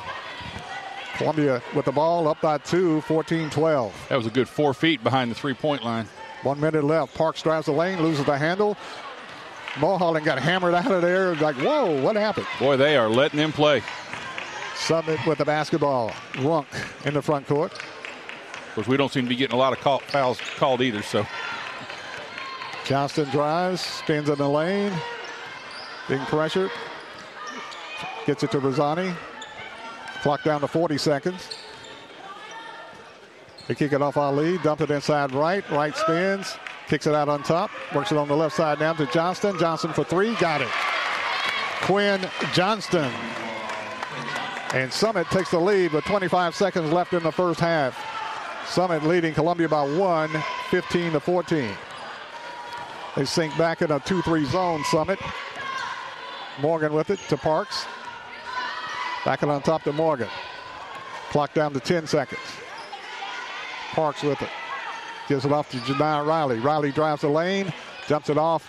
[1.20, 3.92] Columbia with the ball up by two, 14-12.
[4.09, 6.06] That was a good four feet behind the three-point line.
[6.44, 7.14] One minute left.
[7.14, 8.74] Parks drives the lane, loses the handle.
[9.78, 11.35] Mulholland got hammered out of there.
[11.35, 12.46] Like, whoa, what happened?
[12.59, 13.83] Boy, they are letting him play.
[14.76, 16.11] Summit with the basketball.
[16.37, 16.66] Runk
[17.04, 17.72] in the front court.
[17.74, 21.02] Of course, we don't seem to be getting a lot of call, fouls called either,
[21.02, 21.26] so.
[22.87, 24.92] Johnston drives, spins in the lane,
[26.09, 26.70] being pressured.
[28.24, 29.12] Gets it to Rosani.
[30.22, 31.48] Clock down to 40 seconds.
[33.68, 35.68] They kick it off Ali, dump it inside Wright.
[35.70, 36.56] Wright spins,
[36.88, 39.59] kicks it out on top, works it on the left side down to Johnston.
[39.59, 40.68] Johnston for three, got it.
[41.83, 42.20] Quinn
[42.52, 43.11] Johnston.
[44.74, 47.98] And Summit takes the lead with 25 seconds left in the first half.
[48.66, 50.30] Summit leading Columbia by one,
[50.70, 51.70] 15 to 14.
[53.16, 55.18] They sink back in a 2-3 zone, Summit.
[56.61, 57.87] Morgan with it to Parks.
[59.24, 60.28] Back it on top to Morgan.
[61.30, 62.40] Clock down to 10 seconds.
[63.92, 64.48] Parks with it.
[65.28, 66.59] Gives it off to Janiyah Riley.
[66.59, 67.72] Riley drives the lane,
[68.09, 68.68] jumps it off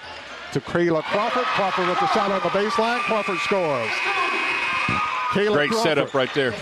[0.54, 1.44] to Kayla Crawford.
[1.44, 3.00] Crawford with the shot on the baseline.
[3.00, 3.90] Crawford scores.
[5.34, 5.78] Great Crawford.
[5.78, 6.54] setup right there.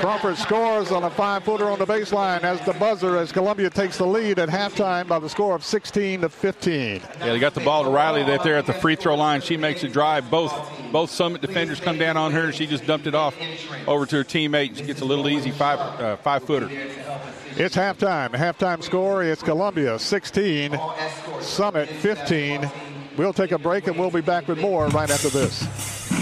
[0.00, 4.06] Crawford scores on a five-footer on the baseline as the buzzer as Columbia takes the
[4.06, 7.00] lead at halftime by the score of 16 to 15.
[7.00, 9.40] Yeah, they got the ball to Riley right there at the free throw line.
[9.40, 10.28] She makes a drive.
[10.30, 10.52] Both
[10.90, 12.46] both Summit defenders come down on her.
[12.46, 13.36] And she just dumped it off
[13.86, 14.76] over to her teammate.
[14.76, 16.68] She gets a little easy five uh, five footer.
[17.56, 18.30] It's halftime.
[18.30, 19.22] Halftime score.
[19.22, 20.78] It's Columbia 16,
[21.40, 22.70] Summit 15.
[23.16, 26.21] We'll take a break and we'll be back with more right after this.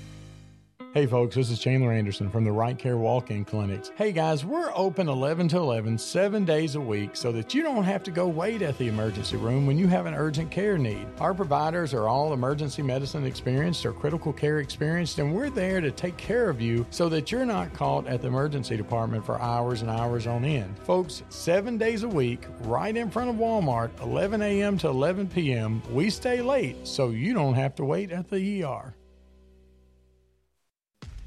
[0.93, 3.93] Hey folks, this is Chandler Anderson from the Right Care Walk-In Clinics.
[3.95, 7.85] Hey guys, we're open 11 to 11, 7 days a week so that you don't
[7.85, 11.07] have to go wait at the emergency room when you have an urgent care need.
[11.21, 15.91] Our providers are all emergency medicine experienced or critical care experienced and we're there to
[15.91, 19.83] take care of you so that you're not caught at the emergency department for hours
[19.83, 20.77] and hours on end.
[20.79, 24.77] Folks, 7 days a week, right in front of Walmart, 11 a.m.
[24.79, 25.81] to 11 p.m.
[25.89, 28.93] We stay late so you don't have to wait at the ER.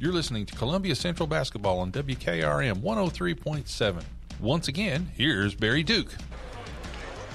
[0.05, 4.03] You're listening to Columbia Central Basketball on WKRM 103.7.
[4.39, 6.13] Once again, here's Barry Duke.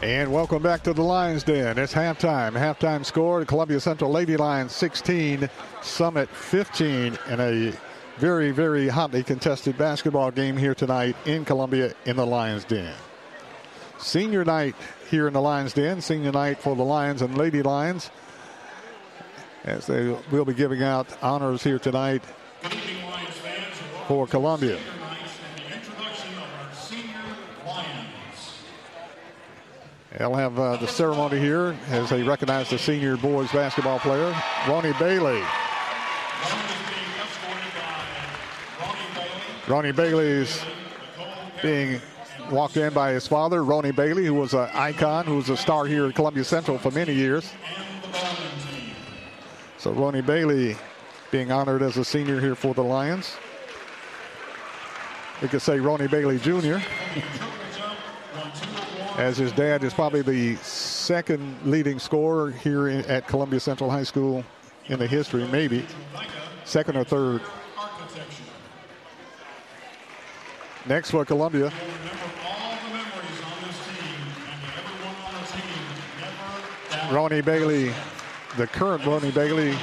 [0.03, 1.79] And welcome back to the Lions Den.
[1.79, 2.51] It's halftime.
[2.51, 5.49] Halftime score Columbia Central Lady Lions 16,
[5.81, 7.73] Summit 15 in a
[8.19, 12.93] very, very hotly contested basketball game here tonight in Columbia in the Lions Den.
[13.97, 14.75] Senior night
[15.09, 18.11] here in the Lions Den, senior night for the Lions and Lady Lions
[19.63, 22.23] as they will be giving out honors here tonight
[24.07, 24.79] for Columbia.
[30.17, 34.35] They'll have uh, the ceremony here as they recognize the senior boys basketball player,
[34.67, 35.43] Ronnie Bailey.
[39.67, 40.59] Ronnie Bailey's
[41.61, 42.01] being
[42.49, 45.85] walked in by his father, Ronnie Bailey, who was an icon, who was a star
[45.85, 47.53] here at Columbia Central for many years.
[49.77, 50.75] So Ronnie Bailey
[51.31, 53.35] being honored as a senior here for the Lions.
[55.41, 56.79] We could say Ronnie Bailey Jr.
[59.17, 64.03] as his dad is probably the second leading scorer here in, at Columbia Central High
[64.03, 64.43] School
[64.87, 65.85] in the history, maybe
[66.65, 67.41] second or third.
[70.87, 71.71] Next for Columbia.
[77.11, 77.91] Ronnie Bailey,
[78.57, 79.75] the current Ronnie Bailey,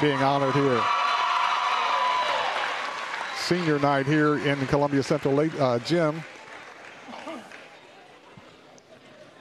[0.00, 0.82] being honored here.
[3.36, 6.22] Senior night here in Columbia Central uh, Gym.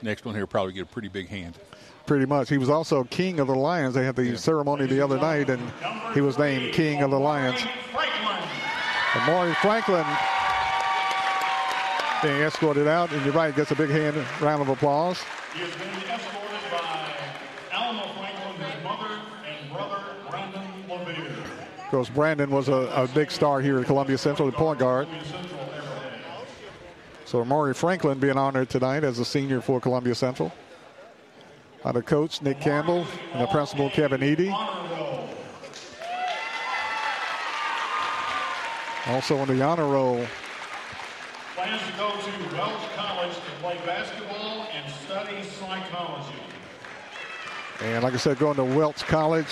[0.01, 1.57] Next one here probably get a pretty big hand.
[2.05, 2.49] Pretty much.
[2.49, 3.93] He was also king of the Lions.
[3.93, 4.35] They had the yeah.
[4.35, 5.61] ceremony the other night, and
[6.13, 7.59] he was named king of the Lions.
[9.15, 10.05] And Maury Franklin
[12.21, 13.11] being escorted out.
[13.11, 15.19] And you're right, gets a big hand round of applause.
[15.53, 17.13] He has been escorted by
[17.73, 21.35] Alma Franklin, his mother, and brother Brandon Levere.
[21.87, 25.07] Of course, Brandon was a, a big star here at Columbia Central, the point guard.
[27.23, 30.51] So Maury Franklin being honored tonight as a senior for Columbia Central.
[31.85, 34.49] Under coach, Nick Campbell, and the principal, Kevin Eady.
[39.05, 40.27] Also on the honor roll,
[41.55, 46.35] Plans to go to Welch College to play basketball and study psychology.
[47.79, 49.47] and like I said, going to Welch College.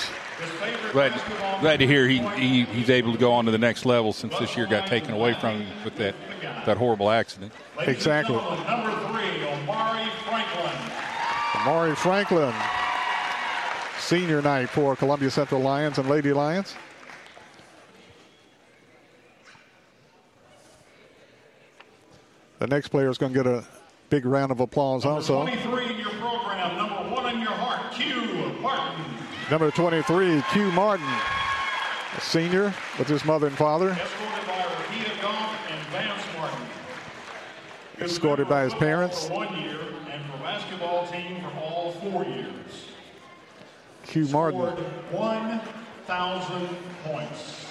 [0.91, 4.11] Glad, glad to hear he, he he's able to go on to the next level
[4.11, 6.15] since this year got taken away from him with that
[6.65, 7.53] that horrible accident.
[7.79, 8.36] Exactly.
[8.36, 10.91] number three, Omari Franklin.
[11.65, 12.53] Maury Franklin,
[13.97, 16.75] senior night for Columbia Central Lions and Lady Lions.
[22.59, 23.65] The next player is going to get a
[24.09, 25.41] big round of applause Number also.
[25.41, 29.03] 23 in your program, number one in your heart, Q Martin.
[29.52, 35.88] Number 23, Q Martin, a senior with his mother and father, Escorted by Rakita and
[35.89, 36.66] Vance Martin.
[38.00, 39.30] Escorted by his parents.
[39.30, 39.78] One year
[40.10, 42.88] and for basketball team for all four years.
[44.08, 46.68] Q Martin, 1,000
[47.04, 47.66] points.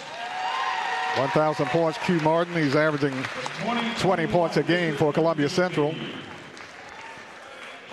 [1.17, 1.99] 1,000 points.
[2.05, 3.21] Q Martin, he's averaging
[3.99, 5.93] 20 points a game for Columbia Central.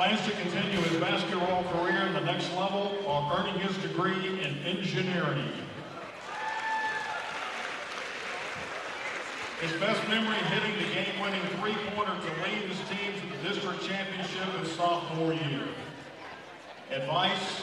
[0.01, 4.57] Plans to continue his basketball career at the next level while earning his degree in
[4.65, 5.45] engineering.
[9.61, 14.49] His best memory hitting the game-winning three-pointer to lead his team to the district championship
[14.59, 15.67] his sophomore year.
[16.89, 17.61] Advice,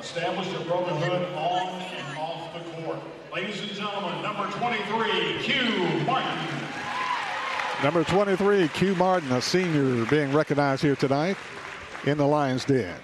[0.00, 2.98] establish a brotherhood on and off the court.
[3.32, 6.71] Ladies and gentlemen, number 23, Q Martin.
[7.82, 11.36] Number 23, Q Martin, a senior, being recognized here tonight
[12.04, 12.94] in the Lions Den.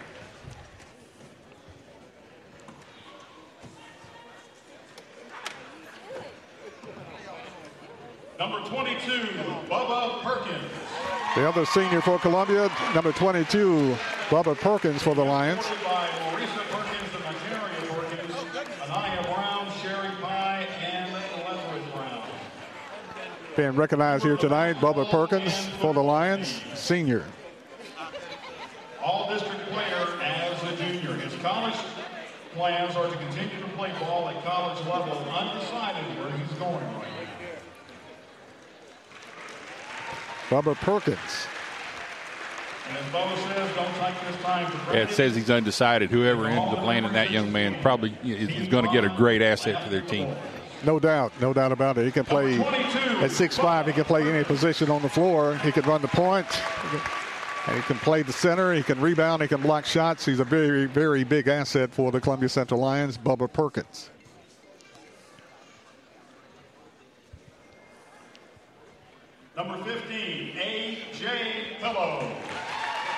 [8.38, 9.26] Number 22,
[9.68, 10.64] Bubba Perkins.
[11.34, 13.96] The other senior for Columbia, number 22,
[14.28, 15.64] Bubba Perkins for the Lions.
[15.64, 18.34] Supported by Marisa Perkins and Nigeria Perkins,
[18.88, 22.22] Anaya Brown, Sherry Pye, and Lethbridge Brown.
[23.58, 27.24] Being recognized here tonight, Bubba Perkins for the Lions, senior.
[29.02, 31.14] All district player as a junior.
[31.14, 31.74] His college
[32.54, 37.08] plans are to continue to play ball at college level, undecided where he's going right
[40.50, 40.62] now.
[40.62, 41.48] Bubba Perkins.
[42.88, 46.12] And as Bubba says, don't take this time to Yeah, it says he's undecided.
[46.12, 49.42] Whoever ends up landing that young man probably is, is going to get a great
[49.42, 50.32] asset to their team.
[50.84, 52.04] No doubt, no doubt about it.
[52.04, 55.56] He can play at 6'5", he can play any position on the floor.
[55.56, 56.46] He can run the point.
[56.46, 58.72] He can, he can play the center.
[58.72, 59.42] He can rebound.
[59.42, 60.24] He can block shots.
[60.24, 64.10] He's a very, very big asset for the Columbia Central Lions, Bubba Perkins.
[69.56, 71.76] Number 15, A.J.
[71.80, 72.32] Pillow.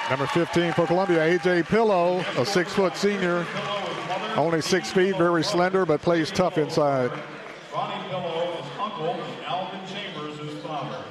[0.08, 1.64] Number 15 for Columbia, A.J.
[1.64, 3.44] Pillow, a six-foot senior.
[4.36, 7.10] Only six feet, very slender, but plays tough inside.
[7.80, 11.02] Ronnie Pillow is uncle, and Alvin Chambers is father.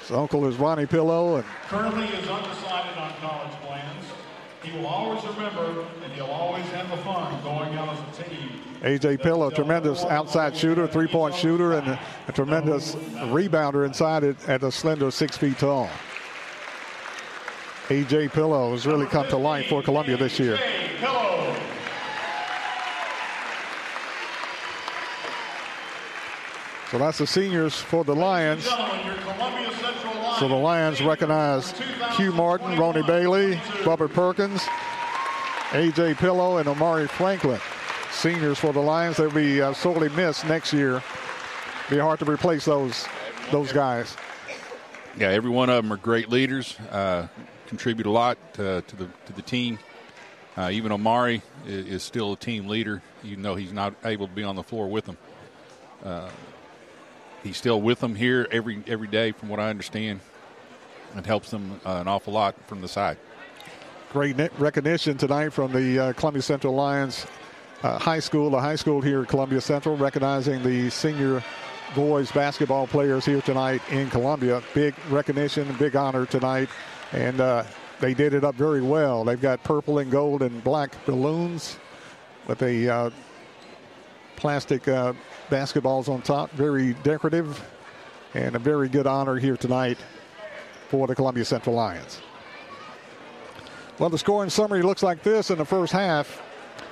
[0.00, 4.04] His uncle is Ronnie Pillow, and Currently is undecided on college plans.
[4.62, 8.48] He will always remember and he'll always have the fun going out as a team.
[8.82, 9.18] A.J.
[9.18, 14.72] Pillow, tremendous outside shooter, three-point shooter, and a, a tremendous rebounder inside it at a
[14.72, 15.90] slender six feet tall.
[17.90, 18.28] A.J.
[18.28, 20.58] Pillow has really come to life for Columbia this year.
[21.00, 21.53] Pillow.
[26.94, 28.62] So that's the seniors for the Lions.
[30.38, 31.74] So the Lions recognize
[32.14, 34.62] Q Martin, Ronnie Bailey, Bubba Perkins,
[35.72, 36.14] A.J.
[36.14, 37.58] Pillow, and Omari Franklin.
[38.12, 39.16] Seniors for the Lions.
[39.16, 41.02] They'll be uh, sorely missed next year.
[41.90, 43.08] Be hard to replace those
[43.50, 44.16] those guys.
[45.18, 46.78] Yeah, every one of them are great leaders.
[46.92, 47.26] Uh,
[47.66, 49.80] contribute a lot to, to the to the team.
[50.56, 54.32] Uh, even Omari is, is still a team leader, even though he's not able to
[54.32, 55.16] be on the floor with them.
[56.04, 56.28] Uh,
[57.44, 60.20] he's still with them here every every day, from what I understand.
[61.16, 63.18] It helps them uh, an awful lot from the side.
[64.12, 67.26] Great recognition tonight from the uh, Columbia Central Lions
[67.82, 71.44] uh, High School, the high school here at Columbia Central, recognizing the senior
[71.94, 74.62] boys basketball players here tonight in Columbia.
[74.72, 76.68] Big recognition, big honor tonight,
[77.12, 77.62] and uh,
[78.00, 79.22] they did it up very well.
[79.24, 81.78] They've got purple and gold and black balloons
[82.46, 83.10] with a uh,
[84.36, 85.12] plastic uh,
[85.50, 87.62] basketballs on top, very decorative.
[88.34, 89.98] and a very good honor here tonight
[90.88, 92.20] for the Columbia Central Lions.
[93.98, 96.42] Well, the scoring summary looks like this in the first half.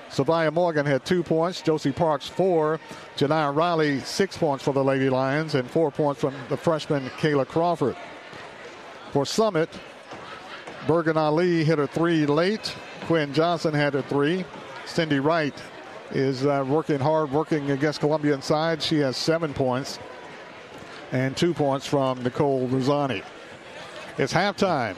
[0.09, 2.79] Savia Morgan had two points, Josie Parks four,
[3.17, 7.47] Janiyah Riley six points for the Lady Lions, and four points from the freshman Kayla
[7.47, 7.97] Crawford.
[9.11, 9.69] For Summit,
[10.87, 12.75] Bergen Ali hit a three late.
[13.03, 14.45] Quinn Johnston had a three.
[14.85, 15.55] Sydney Wright
[16.13, 18.83] is uh, working hard, working against Columbia inside.
[18.83, 19.99] She has seven points
[21.11, 23.23] and two points from Nicole Rosani.
[24.19, 24.97] It's halftime.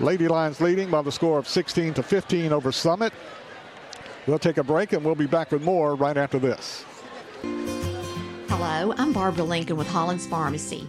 [0.00, 3.12] Lady Lions leading by the score of 16 to 15 over Summit.
[4.26, 6.84] We'll take a break and we'll be back with more right after this.
[8.48, 10.88] Hello, I'm Barbara Lincoln with Hollins Pharmacy.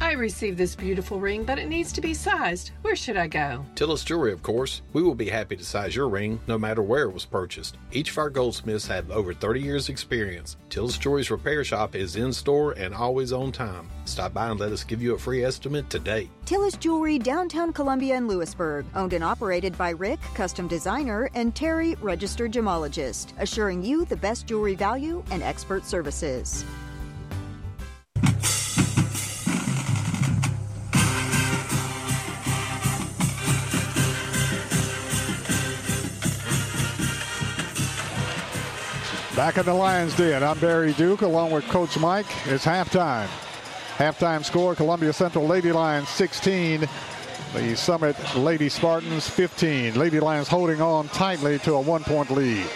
[0.00, 2.70] I received this beautiful ring, but it needs to be sized.
[2.80, 3.64] Where should I go?
[3.74, 4.80] Tillis Jewelry, of course.
[4.94, 7.76] We will be happy to size your ring, no matter where it was purchased.
[7.92, 10.56] Each of our goldsmiths have over 30 years' experience.
[10.70, 13.90] Tillis Jewelry's repair shop is in store and always on time.
[14.06, 16.30] Stop by and let us give you a free estimate today.
[16.46, 18.86] Tillis Jewelry, downtown Columbia and Lewisburg.
[18.94, 23.34] Owned and operated by Rick, custom designer, and Terry, registered gemologist.
[23.38, 26.64] Assuring you the best jewelry value and expert services.
[39.40, 42.26] Back in the Lions Den, I'm Barry Duke along with Coach Mike.
[42.44, 43.26] It's halftime.
[43.96, 46.86] Halftime score Columbia Central Lady Lions 16,
[47.54, 49.94] the Summit Lady Spartans 15.
[49.94, 52.66] Lady Lions holding on tightly to a one point lead.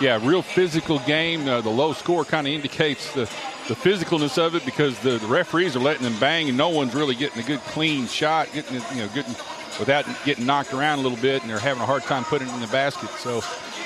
[0.00, 1.46] Yeah, real physical game.
[1.46, 3.24] Uh, the low score kind of indicates the,
[3.68, 6.94] the physicalness of it because the, the, referees are letting them bang and no one's
[6.94, 9.34] really getting a good clean shot, getting you know, getting
[9.78, 12.54] without getting knocked around a little bit, and they're having a hard time putting it
[12.54, 13.10] in the basket.
[13.18, 13.42] So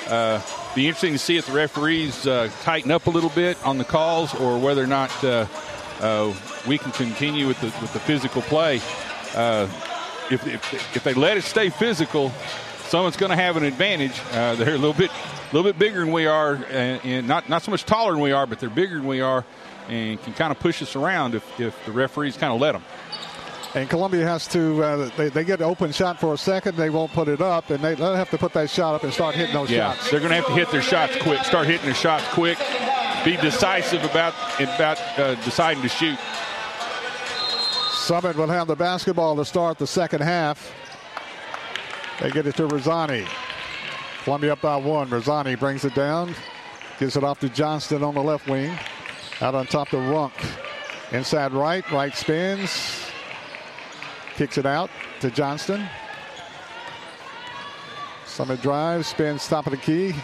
[0.08, 0.40] uh,
[0.74, 3.84] be interesting to see if the referees uh, tighten up a little bit on the
[3.84, 5.46] calls or whether or not uh,
[6.00, 6.34] uh
[6.66, 8.80] we can continue with the, with the physical play.
[9.34, 9.68] Uh,
[10.30, 12.30] if, if, if, they let it stay physical,
[12.84, 14.18] someone's going to have an advantage.
[14.32, 17.48] Uh, they're a little bit a little bit bigger than we are, and, and, not
[17.48, 19.44] not so much taller than we are, but they're bigger than we are,
[19.88, 22.82] and can kind of push us around if, if the referees kind of let them.
[23.74, 26.90] And Columbia has to, uh, they, they get an open shot for a second, they
[26.90, 29.34] won't put it up, and they, they'll have to put that shot up and start
[29.34, 30.10] hitting those yeah, shots.
[30.10, 32.58] They're going to have to hit their shots quick, start hitting their shots quick,
[33.24, 36.18] be decisive about, about uh, deciding to shoot.
[37.92, 40.70] Summit will have the basketball to start the second half.
[42.20, 43.26] They get it to Rosani.
[44.24, 45.08] Columbia up by one.
[45.08, 46.34] Rosani brings it down,
[46.98, 48.76] gives it off to Johnston on the left wing.
[49.40, 50.32] Out on top to Runk.
[51.10, 53.01] Inside Wright, Wright spins,
[54.36, 55.88] Kicks it out to Johnston.
[58.26, 60.14] Summit drive, spins, top of the key.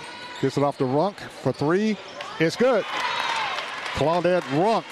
[0.41, 1.97] Gets it off to Runk for three.
[2.41, 2.85] It's good.
[3.95, 4.85] Claudette Runk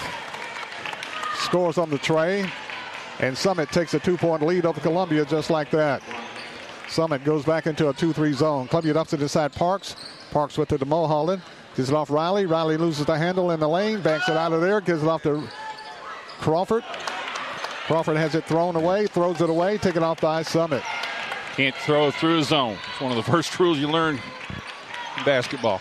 [1.37, 2.51] scores on the tray.
[3.19, 6.03] And Summit takes a two-point lead over Columbia just like that.
[6.89, 8.69] Summit goes back into a 2-3 zone.
[8.69, 9.97] Columbia dumps it inside Parks.
[10.31, 11.41] Parks with it to Mulholland.
[11.75, 12.47] Gives it off Riley.
[12.47, 14.01] Riley loses the handle in the lane.
[14.03, 14.81] Banks it out of there.
[14.81, 15.49] Gives it off to
[16.41, 16.85] Crawford.
[17.87, 20.83] Crawford has it thrown away, throws it away, taken off by Summit.
[21.55, 22.77] Can't throw through a zone.
[22.91, 24.17] It's one of the first rules you learn
[25.19, 25.81] in basketball.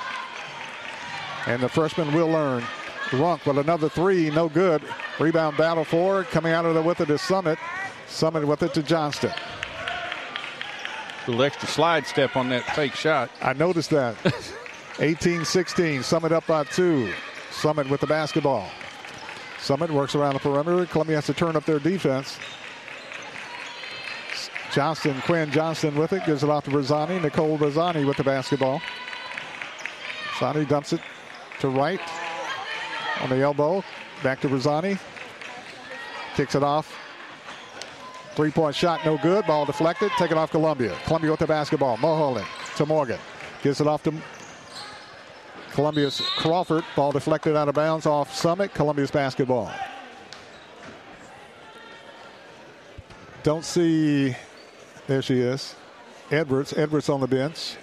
[1.48, 2.64] And the freshman will learn.
[3.10, 4.84] Runk with another three, no good.
[5.20, 7.58] Rebound battle forward, coming out of there with it to Summit.
[8.08, 9.32] Summit with it to Johnston.
[9.32, 13.32] A little extra slide step on that fake shot.
[13.42, 14.16] I noticed that.
[14.98, 17.12] 18-16, Summit up by two.
[17.52, 18.70] Summit with the basketball.
[19.66, 20.86] Summit works around the perimeter.
[20.86, 22.38] Columbia has to turn up their defense.
[24.72, 27.20] Johnston, Quinn Johnston with it, gives it off to Rosani.
[27.20, 28.80] Nicole Rosani with the basketball.
[30.40, 31.02] Rosani dumps it
[31.62, 32.00] to Wright
[33.22, 33.84] on the elbow.
[34.22, 35.00] Back to Rosani.
[36.36, 36.96] Kicks it off.
[38.36, 39.48] Three point shot, no good.
[39.48, 40.12] Ball deflected.
[40.20, 40.96] Take it off Columbia.
[41.06, 41.98] Columbia with the basketball.
[41.98, 42.46] Mulholland
[42.76, 43.18] to Morgan.
[43.64, 44.14] Gives it off to
[45.76, 46.86] Columbia's Crawford.
[46.96, 48.74] Ball deflected out of bounds off Summit.
[48.74, 49.70] Columbia's basketball.
[53.44, 54.34] Don't see.
[55.06, 55.76] There she is.
[56.32, 56.72] Edwards.
[56.72, 57.76] Edwards on the bench.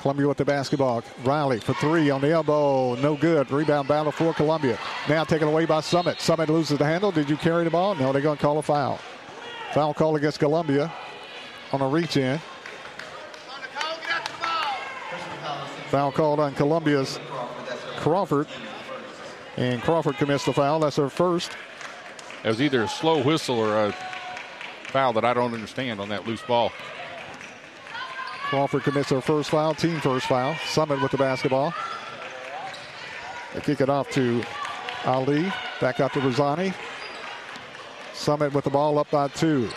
[0.00, 1.02] Columbia with the basketball.
[1.24, 2.94] Riley for three on the elbow.
[2.96, 3.50] No good.
[3.50, 4.78] Rebound battle for Columbia.
[5.08, 6.20] Now taken away by Summit.
[6.20, 7.10] Summit loses the handle.
[7.10, 7.94] Did you carry the ball?
[7.94, 9.00] No, they're going to call a foul.
[9.72, 10.92] Foul call against Columbia
[11.72, 12.38] on a reach in.
[15.94, 17.20] Foul called on Columbia's
[17.98, 18.48] Crawford.
[19.56, 20.80] And Crawford commits the foul.
[20.80, 21.52] That's her first.
[22.42, 23.92] It was either a slow whistle or a
[24.88, 26.72] foul that I don't understand on that loose ball.
[28.48, 30.56] Crawford commits her first foul, team first foul.
[30.66, 31.72] Summit with the basketball.
[33.54, 34.42] They kick it off to
[35.04, 35.44] Ali.
[35.80, 36.74] Back out to Rosani.
[38.14, 39.68] Summit with the ball up by two.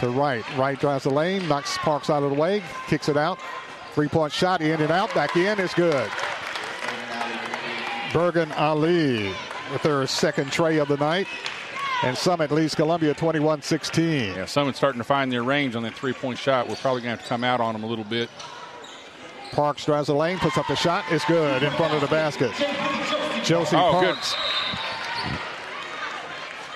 [0.00, 0.42] To Wright.
[0.56, 1.46] Wright drives the lane.
[1.46, 2.64] Knocks Parks out of the way.
[2.88, 3.38] Kicks it out.
[3.98, 4.60] Three point shot.
[4.60, 5.12] In and out.
[5.12, 5.58] Back in.
[5.58, 6.08] It's good.
[8.12, 9.34] Bergen Ali
[9.72, 11.26] with her second tray of the night.
[12.04, 14.36] And Summit leads Columbia 21 16.
[14.36, 16.68] Yeah, Summit's starting to find their range on that three point shot.
[16.68, 18.30] We're probably going to have to come out on them a little bit.
[19.50, 21.04] Parks drives the lane, puts up the shot.
[21.10, 22.52] It's good in front of the basket.
[23.44, 24.32] Josie oh, Parks.
[24.32, 25.38] Good.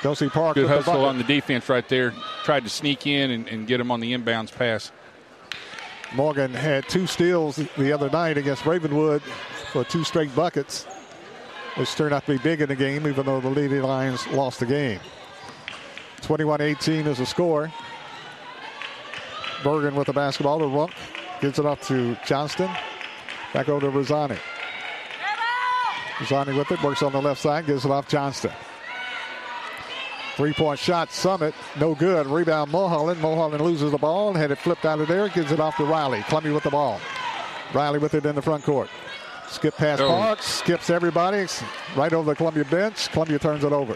[0.02, 0.54] Josie Parks.
[0.56, 2.14] Good with the hustle on the defense right there.
[2.42, 4.90] Tried to sneak in and, and get him on the inbounds pass.
[6.14, 9.22] Morgan had two steals the other night against Ravenwood
[9.72, 10.84] for two straight buckets,
[11.76, 14.60] which turned out to be big in the game, even though the Lady Lions lost
[14.60, 15.00] the game.
[16.20, 17.72] 21 18 is the score.
[19.62, 20.92] Bergen with the basketball to Runk.
[21.40, 22.70] Gives it off to Johnston.
[23.52, 24.38] Back over to Rosani.
[26.20, 28.52] Rosani with it, works on the left side, gives it off Johnston.
[30.36, 32.26] Three point shot, Summit, no good.
[32.26, 33.20] Rebound, Mulholland.
[33.20, 35.84] Mulholland loses the ball and had it flipped out of there, gives it off to
[35.84, 36.22] Riley.
[36.28, 37.00] Columbia with the ball.
[37.74, 38.88] Riley with it in the front court.
[39.48, 40.08] Skip past Oh.
[40.08, 41.46] Parks, skips everybody,
[41.94, 43.10] right over the Columbia bench.
[43.10, 43.94] Columbia turns it over.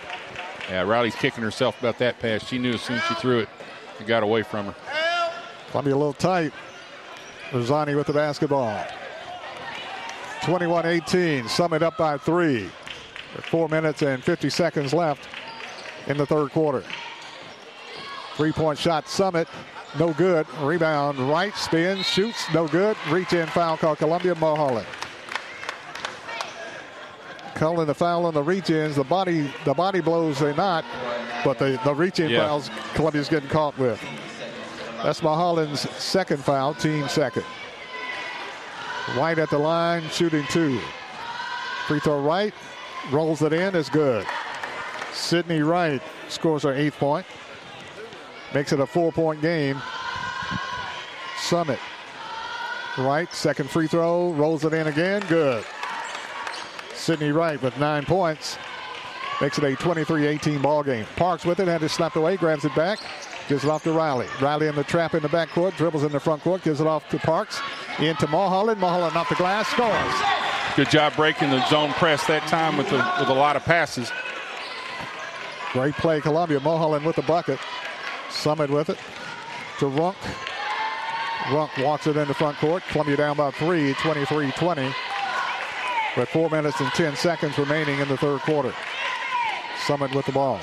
[0.68, 2.46] Yeah, Riley's kicking herself about that pass.
[2.46, 3.48] She knew as soon as she threw it,
[3.98, 4.74] it got away from her.
[5.70, 6.52] Columbia a little tight.
[7.52, 8.84] Rosani with the basketball.
[10.42, 11.48] 21 18.
[11.48, 12.68] Summit up by three.
[13.34, 15.28] With four minutes and 50 seconds left
[16.06, 16.82] in the third quarter.
[18.36, 19.48] Three point shot, Summit.
[19.98, 20.46] No good.
[20.60, 22.96] Rebound, Wright, spin, shoots, no good.
[23.08, 24.86] Reach in foul call, Columbia Mulholland.
[27.54, 28.96] Calling the foul on the reach ins.
[28.96, 30.84] The body the body blows they're not,
[31.42, 32.46] but the, the reach in Yeah.
[32.46, 33.98] fouls Columbia's getting caught with.
[35.02, 37.44] That's Mulholland's second foul, team second.
[39.16, 40.78] Wright at the line, shooting two.
[41.86, 42.52] Free throw Wright,
[43.10, 44.26] rolls it in, is good.
[45.16, 47.26] Sydney Wright scores her eighth point.
[48.54, 49.80] Makes it a four point game.
[51.38, 51.80] Summit.
[52.98, 55.64] Wright, second free throw, rolls it in again, good.
[56.94, 58.56] Sydney Wright with nine points.
[59.40, 61.04] Makes it a 23-18 ball game.
[61.16, 62.98] Parks with it, had it slapped away, grabs it back,
[63.48, 64.26] gives it off to Riley.
[64.40, 67.06] Riley in the trap in the backcourt, dribbles in the front court, gives it off
[67.10, 67.60] to Parks.
[67.98, 68.80] Into Mulholland.
[68.80, 70.14] Mulholland off the glass, scores.
[70.74, 74.10] Good job breaking the zone press that time with a, with a lot of passes.
[75.76, 76.58] Great play, Columbia.
[76.58, 77.58] Mulholland with the bucket.
[78.30, 78.96] Summit with it
[79.78, 80.16] to Runk.
[81.48, 82.82] Runk walks it into the front court.
[82.88, 84.94] Columbia down by three, 23-20.
[86.16, 88.72] With four minutes and 10 seconds remaining in the third quarter.
[89.86, 90.58] Summit with the ball.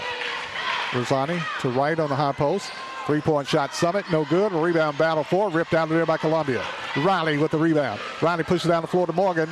[0.94, 2.72] Rosani to Wright on the high post.
[3.06, 4.52] Three-point shot, Summit, no good.
[4.52, 6.66] A rebound battle for, ripped out of there by Columbia.
[6.98, 8.00] Riley with the rebound.
[8.20, 9.50] Riley pushes down the floor to Morgan.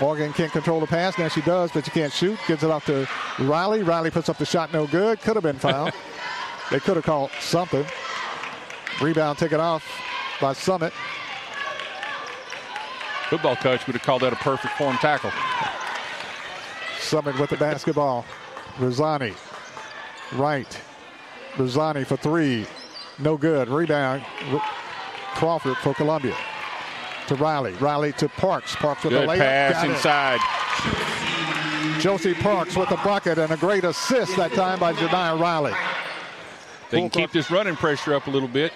[0.00, 1.18] Morgan can't control the pass.
[1.18, 2.38] Now she does, but she can't shoot.
[2.46, 3.82] Gives it off to Riley.
[3.82, 5.20] Riley puts up the shot, no good.
[5.20, 5.92] Could have been fouled.
[6.70, 7.84] they could have called something.
[9.00, 9.84] Rebound taken off
[10.40, 10.92] by Summit.
[13.30, 15.32] Football coach would have called that a perfect form tackle.
[17.00, 18.24] Summit with the basketball.
[18.78, 19.34] Rosani.
[20.34, 20.80] Right.
[21.56, 22.66] Rosani for three.
[23.18, 23.68] No good.
[23.68, 24.24] Rebound.
[25.34, 26.36] Crawford for Columbia.
[27.28, 27.72] To Riley.
[27.74, 28.76] Riley to Parks.
[28.76, 29.38] Parks with Good the layup.
[29.38, 29.90] pass Got it.
[29.90, 30.40] inside.
[32.00, 35.72] Josie Parks with a bucket and a great assist that time by Janiyah Riley.
[36.90, 38.72] They can keep this running pressure up a little bit.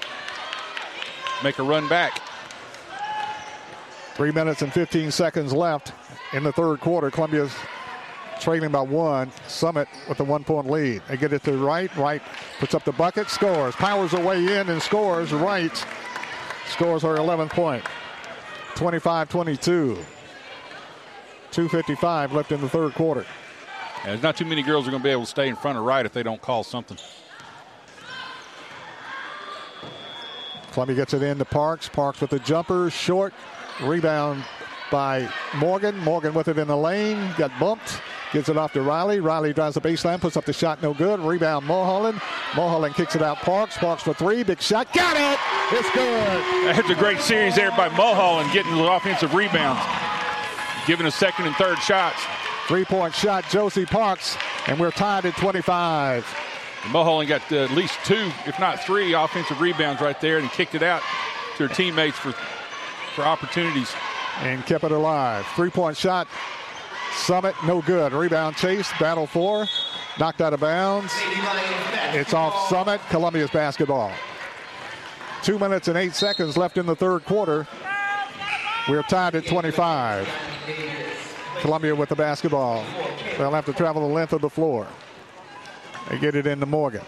[1.44, 2.20] Make a run back.
[4.14, 5.92] Three minutes and 15 seconds left
[6.32, 7.11] in the third quarter.
[7.11, 7.55] Columbia's
[8.40, 9.30] trailing by one.
[9.46, 11.03] Summit with a one point lead.
[11.09, 11.94] They get it to Wright.
[11.96, 12.22] Wright
[12.59, 13.76] puts up the bucket, scores.
[13.76, 15.32] Powers away in and scores.
[15.32, 15.86] Wright
[16.66, 17.84] scores her 11th point.
[18.75, 19.99] 25 22.
[21.53, 23.27] 2.55 left in the third quarter.
[23.99, 25.77] Yeah, there's not too many girls are going to be able to stay in front
[25.77, 26.97] of Wright if they don't call something.
[30.73, 31.89] Columbia gets it into Parks.
[31.89, 33.35] Parks with the jumper, short.
[33.83, 34.45] Rebound
[34.91, 35.99] by Morgan.
[35.99, 37.33] Morgan with it in the lane.
[37.37, 38.01] Got bumped.
[38.33, 39.18] Gives it off to Riley.
[39.18, 41.18] Riley drives the baseline, puts up the shot, no good.
[41.18, 42.20] Rebound Mulholland.
[42.55, 43.76] Mulholland kicks it out Parks.
[43.76, 44.45] Parks for three.
[44.45, 44.93] Big shot.
[44.93, 45.39] Got it!
[45.76, 46.76] It's good.
[46.76, 49.83] That's a great series there by Mulholland getting the offensive rebounds.
[50.87, 52.22] Giving a second and third shots.
[52.68, 54.37] Three point shot, Josie Parks,
[54.68, 56.24] and we're tied at 25.
[56.93, 60.74] Mulholland got uh, at least two, if not three, offensive rebounds right there and kicked
[60.74, 61.03] it out
[61.57, 62.33] to her teammates for,
[63.14, 63.93] for opportunities.
[64.39, 65.47] And kept it alive.
[65.57, 66.26] Three point shot,
[67.14, 68.12] Summit, no good.
[68.12, 69.66] Rebound chase, battle four,
[70.18, 71.12] knocked out of bounds.
[72.12, 74.12] It's off Summit, Columbia's basketball.
[75.42, 77.66] Two minutes and eight seconds left in the third quarter.
[78.88, 80.28] We're tied at 25.
[81.61, 82.84] Columbia with the basketball.
[83.38, 84.86] They'll have to travel the length of the floor.
[86.08, 87.02] They get it into Morgan.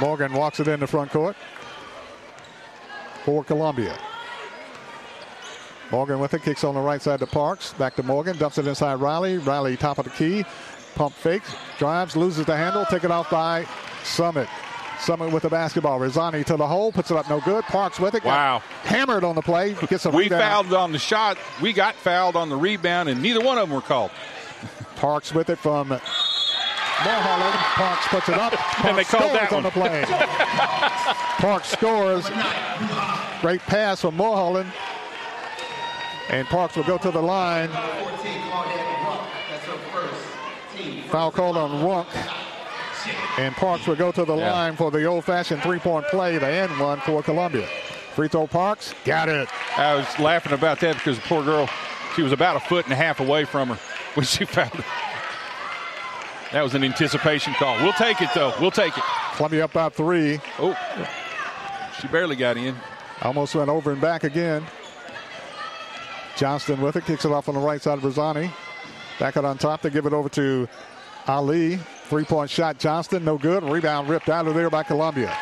[0.00, 1.36] Morgan walks it in the front court
[3.24, 3.96] for Columbia.
[5.90, 7.72] Morgan with it, kicks on the right side to Parks.
[7.74, 9.38] Back to Morgan, dumps it inside Riley.
[9.38, 10.44] Riley top of the key.
[10.94, 13.66] Pump fakes, drives, loses the handle, taken off by
[14.04, 14.48] Summit.
[15.00, 15.98] Summit with the basketball.
[15.98, 17.64] Rosani to the hole, puts it up no good.
[17.64, 18.24] Parks with it.
[18.24, 18.60] Wow.
[18.84, 19.74] Hammered on the play.
[19.74, 20.42] Gets a we rebound.
[20.42, 21.36] fouled on the shot.
[21.60, 24.12] We got fouled on the rebound, and neither one of them were called.
[24.96, 27.54] Parks with it from Mulholland.
[27.74, 28.52] Parks puts it up.
[28.52, 30.04] Parks And they called that on the play.
[31.38, 32.24] Parks scores.
[33.40, 34.72] Great pass from Mulholland.
[36.30, 37.68] And Parks will go to the line.
[41.08, 42.06] Foul called on Runk.
[43.38, 44.52] And Parks will go to the Yeah.
[44.52, 47.66] line for the old-fashioned three-point play, the end one for Columbia.
[48.14, 49.48] Free throw Parks, got it.
[49.76, 51.68] I was laughing about that because the poor girl,
[52.14, 53.78] she was about a foot and a half away from her
[54.14, 54.84] when she fouled it.
[56.52, 57.76] That was an anticipation call.
[57.82, 58.54] We'll take it, though.
[58.60, 59.02] We'll take it.
[59.36, 60.40] Columbia up by three.
[60.60, 60.76] Oh,
[62.00, 62.76] she barely got in.
[63.22, 64.64] Almost went over and back again.
[66.36, 68.50] Johnston with it, kicks it off on the right side of Rosani.
[69.18, 70.68] Back it on top, they give it over to
[71.26, 71.76] Ali.
[72.04, 73.62] Three point shot, Johnston, no good.
[73.62, 75.36] Rebound ripped out of there by Columbia.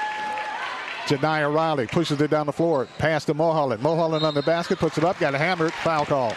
[1.07, 2.87] Janiyah Riley pushes it down the floor.
[2.99, 3.83] Pass to Mulholland.
[3.83, 5.73] Mulholland on the basket, puts it up, got a hammered.
[5.73, 6.31] Foul call.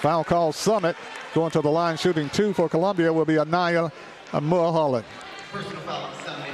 [0.00, 0.96] Foul call, Summit.
[1.34, 3.92] Going to the line, shooting two for Columbia will be Anaya
[4.40, 5.04] Mulholland.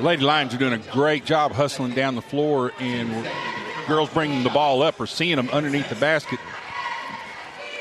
[0.00, 3.26] Lady Lions are doing a great job hustling down the floor, and
[3.86, 6.40] girls bringing the ball up or seeing them underneath the basket.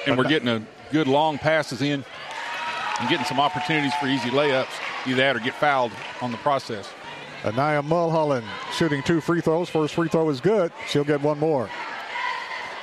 [0.05, 2.03] And we're getting a good long passes in
[2.99, 4.67] and getting some opportunities for easy layups.
[5.05, 5.91] Either that or get fouled
[6.21, 6.89] on the process.
[7.43, 9.69] Anaya Mulholland shooting two free throws.
[9.69, 10.71] First free throw is good.
[10.87, 11.69] She'll get one more.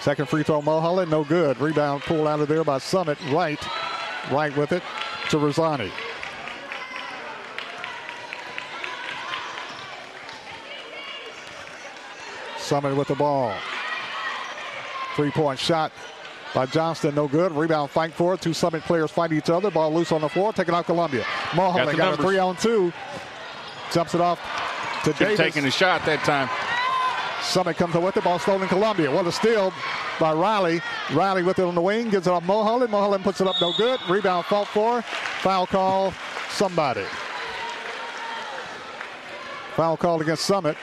[0.00, 1.58] Second free throw, Mulholland, no good.
[1.60, 3.18] Rebound pulled out of there by Summit.
[3.30, 3.62] Wright,
[4.30, 4.82] Wright with it
[5.28, 5.90] to Rosani.
[12.58, 13.54] Summit with the ball.
[15.16, 15.92] Three point shot
[16.54, 17.52] by Johnston, no good.
[17.52, 18.40] Rebound fight for it.
[18.40, 19.70] Two Summit players fight each other.
[19.70, 20.52] Ball loose on the floor.
[20.52, 21.24] Taking out Columbia.
[21.54, 22.92] Mulholland the got, a three on two.
[23.92, 24.40] Jumps it off
[25.04, 25.38] to Davis.
[25.38, 26.48] taken a shot that time.
[27.42, 29.10] Summit comes up with the ball stolen Columbia.
[29.10, 29.72] What a steal
[30.18, 30.80] by Riley.
[31.12, 32.90] Riley with it on the wing, gives it off Mulholland.
[32.90, 33.98] Mulholland puts it up no good.
[34.08, 35.02] Rebound fought for.
[35.02, 36.12] Foul call,
[36.50, 37.04] somebody.
[39.74, 40.76] Foul called against Summit.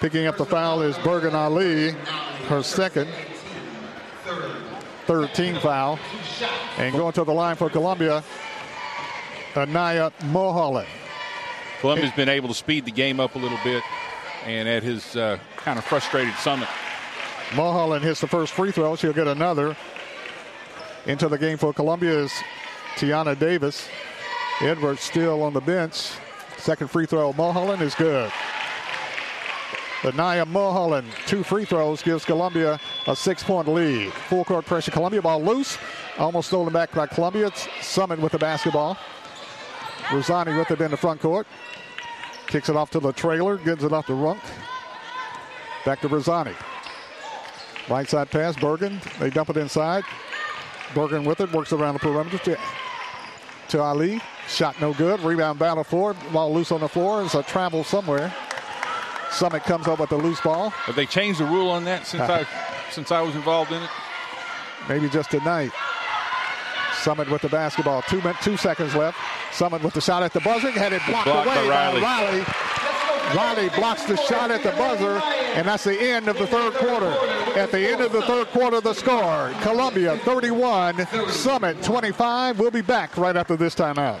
[0.00, 1.90] Picking up the foul is Bergen Ali,
[2.48, 3.08] her second.
[5.06, 5.98] Third team foul.
[6.78, 8.22] And going to the line for Columbia,
[9.56, 10.88] Anaya Mulholland.
[11.80, 13.82] Columbia's been able to speed the game up a little bit,
[14.44, 16.68] and at his uh, kind of frustrated summit.
[17.56, 18.94] Mulholland hits the first free throw.
[18.96, 19.76] She'll get another.
[21.06, 22.32] Into the game for Columbia is
[22.96, 23.88] Tiana Davis.
[24.60, 26.10] Edwards still on the bench.
[26.58, 28.30] Second free throw, Mulholland is good.
[30.02, 34.12] But Naya Mulholland, two free throws, gives Columbia a six point lead.
[34.12, 34.90] Full court pressure.
[34.90, 35.76] Columbia ball loose.
[36.18, 37.48] Almost stolen back by Columbia.
[37.48, 38.96] It's Summit with the basketball.
[40.10, 41.46] Rosani with it in the front court.
[42.46, 43.58] Kicks it off to the trailer.
[43.58, 44.40] Gives it off to Runk.
[45.84, 46.54] Back to Rosani.
[47.88, 49.00] Right side pass, Bergen.
[49.18, 50.04] They dump it inside.
[50.94, 52.58] Bergen with it, works around the perimeter to,
[53.68, 54.20] to Ali.
[54.48, 55.20] Shot no good.
[55.20, 56.14] Rebound battle floor.
[56.32, 57.22] Ball loose on the floor.
[57.22, 58.32] It's a travel somewhere.
[59.32, 60.70] Summit comes up with the loose ball.
[60.70, 62.46] Have they changed the rule on that since I
[62.90, 63.90] since I was involved in it?
[64.88, 65.70] Maybe just tonight.
[66.94, 68.02] Summit with the basketball.
[68.02, 69.16] Two min- two seconds left.
[69.52, 70.70] Summit with the shot at the buzzer.
[70.70, 72.00] Had it blocked, Blocked by away Riley.
[72.02, 72.44] Riley.
[73.34, 75.20] Riley blocks the shot at the buzzer,
[75.54, 77.10] and that's the end of the third quarter.
[77.58, 82.58] At the end of the third quarter, the score Columbia 31, Summit 25.
[82.58, 84.20] We'll be back right after this timeout.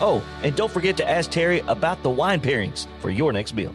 [0.00, 3.74] Oh, and don't forget to ask Terry about the wine pairings for your next meal.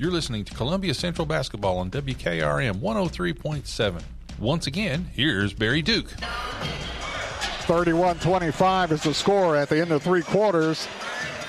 [0.00, 4.02] You're listening to Columbia Central Basketball on WKRM 103.7.
[4.38, 6.08] Once again, here's Barry Duke.
[7.62, 10.86] 31 25 is the score at the end of three quarters.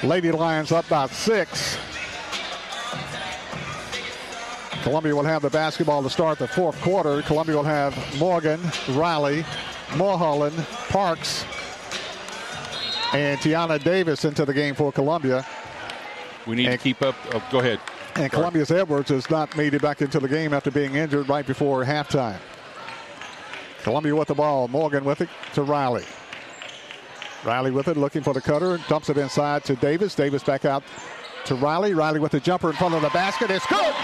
[0.02, 1.78] Lady Lions up by six.
[4.82, 7.22] Columbia will have the basketball to start the fourth quarter.
[7.22, 9.46] Columbia will have Morgan, Riley,
[9.96, 10.58] Mulholland,
[10.90, 11.46] Parks,
[13.14, 15.46] and Tiana Davis into the game for Columbia.
[16.48, 17.14] We need to keep up.
[17.32, 17.80] Oh, go ahead.
[18.20, 21.48] And Columbia's Edwards has not made it back into the game after being injured right
[21.48, 22.38] before halftime.
[23.84, 24.68] Columbia with the ball.
[24.68, 26.04] Morgan with it to Riley.
[27.46, 30.16] Riley with it, looking for the cutter, dumps it inside to Davis.
[30.16, 30.84] Davis back out
[31.46, 31.94] to Riley.
[31.94, 33.52] Riley with the jumper in front of the basket.
[33.52, 33.96] It's good.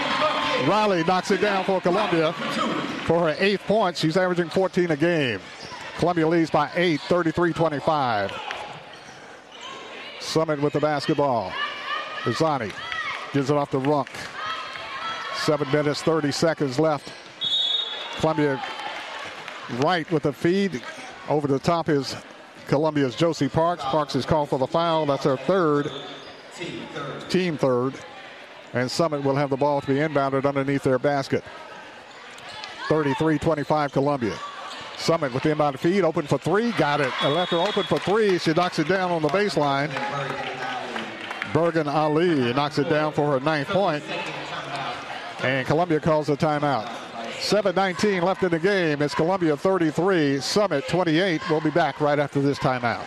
[0.66, 2.32] Riley knocks it down for Columbia
[3.04, 3.98] for her eighth point.
[3.98, 5.40] She's averaging 14 a game.
[5.98, 8.32] Columbia leads by eight, 33-25.
[10.20, 11.52] Summit with the basketball.
[12.24, 12.72] Rosani
[13.36, 14.08] gives it off to Runk.
[15.34, 17.12] Seven minutes, 30 seconds left.
[18.18, 18.62] Columbia
[19.80, 20.82] right with the feed.
[21.28, 22.16] Over the top is
[22.66, 23.84] Columbia's Josie Parks.
[23.84, 25.04] Parks is called for the foul.
[25.04, 25.92] That's her third.
[27.28, 27.92] Team third.
[28.72, 31.44] And Summit will have the ball to be inbounded underneath their basket.
[32.88, 34.38] 33-25 Columbia.
[34.96, 37.12] Summit with the inbound feed, open for three, got it.
[37.22, 38.38] Left her open for three.
[38.38, 39.90] She knocks it down on the baseline.
[41.56, 44.04] Bergen Ali knocks it down for her ninth point.
[45.42, 46.84] And Columbia calls a timeout.
[47.38, 49.00] 7.19 left in the game.
[49.00, 51.40] It's Columbia 33, Summit 28.
[51.48, 53.06] We'll be back right after this timeout.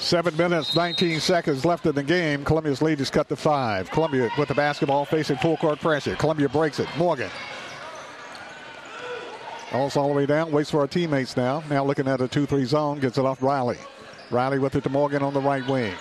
[0.00, 2.42] Seven minutes, 19 seconds left in the game.
[2.42, 3.90] Columbia's lead is cut to five.
[3.90, 6.16] Columbia with the basketball facing full court pressure.
[6.16, 6.88] Columbia breaks it.
[6.96, 7.30] Morgan.
[9.72, 11.62] Also all the way down, waits for our teammates now.
[11.68, 13.76] Now looking at a 2-3 zone, gets it off Riley.
[14.30, 15.94] Riley with it to Morgan on the right wing.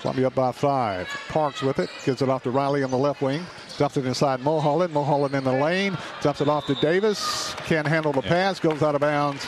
[0.00, 1.08] Columbia up by five.
[1.28, 3.46] Parks with it, gives it off to Riley on the left wing.
[3.78, 4.92] Dumps it inside Mulholland.
[4.92, 5.96] Mulholland in the lane.
[6.22, 7.54] Dumps it off to Davis.
[7.66, 8.58] Can't handle the pass.
[8.58, 9.46] Goes out of bounds.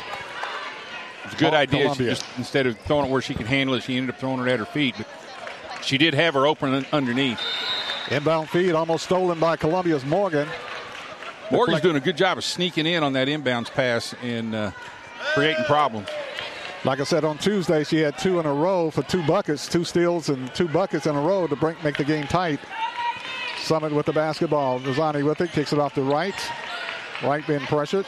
[1.25, 1.95] It's a good idea.
[1.95, 4.51] Just instead of throwing it where she could handle it, she ended up throwing it
[4.51, 4.95] at her feet.
[4.99, 5.07] But
[5.83, 7.41] she did have her open underneath.
[8.11, 10.49] Inbound feed almost stolen by Columbia's Morgan.
[11.51, 14.71] Morgan's Deflect- doing a good job of sneaking in on that inbounds pass and uh,
[15.35, 16.09] creating problems.
[16.85, 19.85] Like I said on Tuesday, she had two in a row for two buckets, two
[19.85, 22.59] steals and two buckets in a row to break, make the game tight.
[23.59, 24.81] Summit with the basketball.
[24.81, 26.35] Rosani with it, kicks it off to Wright.
[27.23, 28.07] Wright being pressured.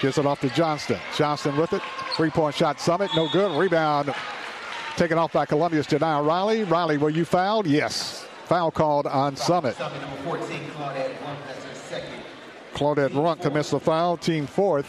[0.00, 0.98] Gives it off to Johnston.
[1.14, 1.82] Johnston with it.
[2.16, 3.10] Three point shot, Summit.
[3.14, 3.54] No good.
[3.58, 4.14] Rebound
[4.96, 6.64] taken off by Columbia's Janiyah Riley.
[6.64, 7.66] Riley, were you fouled?
[7.66, 8.26] Yes.
[8.46, 9.74] Foul called on Summit.
[9.74, 10.70] 14,
[12.72, 14.88] Claudette Runk to miss the foul, team fourth.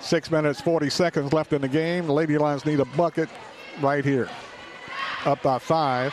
[0.00, 2.06] Six minutes, 40 seconds left in the game.
[2.06, 3.28] The Lady Lions need a bucket
[3.80, 4.28] right here.
[5.24, 6.12] Up by five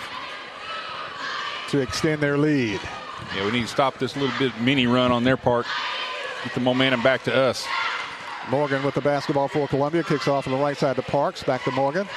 [1.70, 2.80] to extend their lead.
[3.36, 5.66] Yeah, we need to stop this little bit mini run on their part.
[6.44, 7.66] Get the momentum back to us.
[8.50, 10.04] Morgan with the basketball for Columbia.
[10.04, 11.44] Kicks off on the right side to Parks.
[11.44, 12.08] Back to Morgan.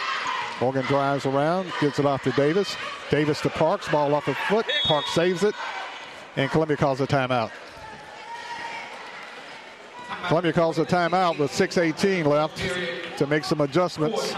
[0.61, 2.77] Morgan drives around, gets it off to Davis.
[3.11, 3.89] Davis to Parks.
[3.89, 4.67] Ball off the foot.
[4.85, 5.55] Parks saves it.
[6.37, 7.51] And Columbia calls a timeout.
[10.27, 12.59] Columbia calls a timeout with 6.18 left
[13.19, 14.35] to make some adjustments.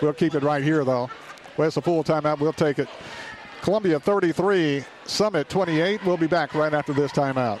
[0.00, 1.10] We'll keep it right here, though.
[1.56, 2.38] Well, it's a full timeout.
[2.38, 2.88] We'll take it.
[3.62, 6.04] Columbia 33, Summit 28.
[6.04, 7.60] We'll be back right after this timeout.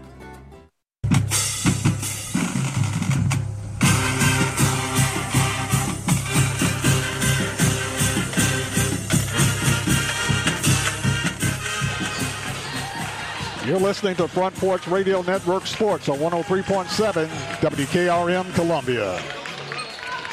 [13.71, 17.25] You're listening to Front Porch Radio Network Sports on 103.7
[17.61, 19.23] WKRM Columbia.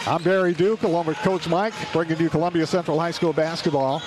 [0.08, 4.00] I'm Barry Duke along with Coach Mike, bringing you Columbia Central High School basketball.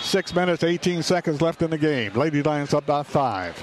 [0.00, 2.14] Six minutes, 18 seconds left in the game.
[2.14, 3.62] Lady Lions up by five.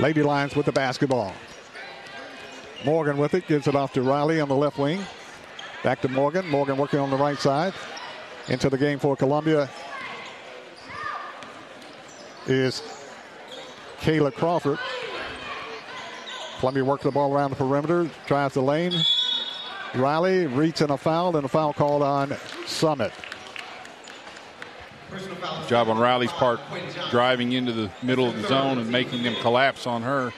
[0.00, 1.32] Lady Lions with the basketball.
[2.84, 5.00] Morgan with it, gives it off to Riley on the left wing.
[5.82, 6.46] Back to Morgan.
[6.46, 7.72] Morgan working on the right side.
[8.48, 9.70] Into the game for Columbia
[12.46, 12.93] is
[14.04, 14.78] Kayla Crawford.
[16.58, 18.92] Columbia works the ball around the perimeter, drives the lane.
[19.94, 22.36] Riley reaching a foul, and a foul called on
[22.66, 23.12] Summit.
[25.68, 26.60] Job on Riley's part,
[27.10, 30.34] driving into the middle of the zone and making them collapse on her.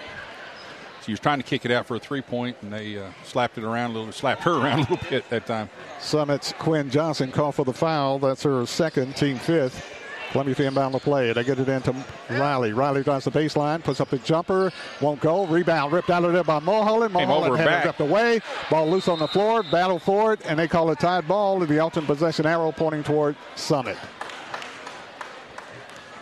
[1.05, 3.59] She was trying to kick it out for a three point, and they uh, slapped
[3.59, 5.71] it around a little, slapped her around a little bit that time.
[5.99, 8.21] Summit's Quinn Johnston called for the foul.
[8.21, 9.96] That's her second, team fifth.
[10.37, 11.33] Columbia inbound the play.
[11.33, 11.95] They get it into
[12.29, 12.75] Riley.
[12.75, 14.71] Riley drives the baseline, puts up the jumper,
[15.01, 15.47] won't go.
[15.47, 17.15] Rebound ripped out of there by Mulholland.
[17.15, 18.41] Mulholland had it ripped away.
[18.69, 19.63] Ball loose on the floor.
[19.63, 21.59] Battle for it, and they call it tied ball.
[21.61, 23.97] The alternate possession arrow pointing toward Summit.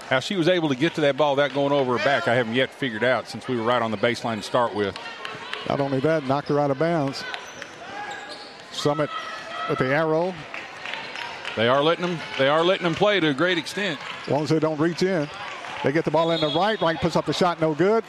[0.08, 2.36] How she was able to get to that ball without going over her back, I
[2.36, 4.96] haven't yet figured out since we were right on the baseline to start with.
[5.68, 7.24] Not only that, knocked her out of bounds.
[8.70, 9.10] Summit
[9.68, 10.32] with the arrow.
[11.56, 12.18] They are letting them.
[12.38, 14.00] They are letting them play to a great extent.
[14.24, 15.28] As long as they don't reach in,
[15.84, 16.80] they get the ball in the right.
[16.80, 18.02] Wright puts up the shot, no good.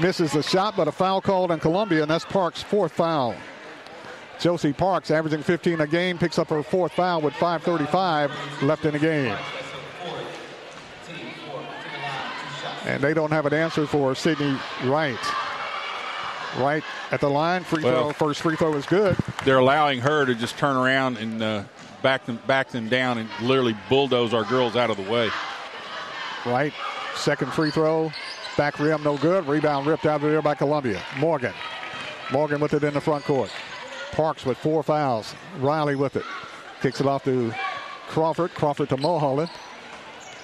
[0.00, 3.34] Misses the shot, but a foul called in Columbia, and that's Parks' fourth foul.
[4.40, 8.92] Josie Parks, averaging 15 a game, picks up her fourth foul with 5:35 left in
[8.92, 9.36] the game.
[12.84, 15.18] And they don't have an answer for Sydney Wright.
[16.58, 18.28] Right at the line, free Well- throw.
[18.28, 19.16] First free throw is good.
[19.44, 21.62] They're allowing her to just turn around and uh,
[22.02, 25.30] back them back them down and literally bulldoze our girls out of the way.
[26.44, 26.72] Wright.
[27.14, 28.10] Second free throw.
[28.56, 29.46] Back rim, no good.
[29.46, 31.02] Rebound ripped out of there by Columbia.
[31.18, 31.54] Morgan.
[32.32, 33.50] Morgan with it in the front court.
[34.12, 35.34] Parks with four fouls.
[35.58, 36.24] Riley with it.
[36.80, 37.52] Kicks it off to
[38.08, 38.52] Crawford.
[38.54, 39.50] Crawford to Mulholland.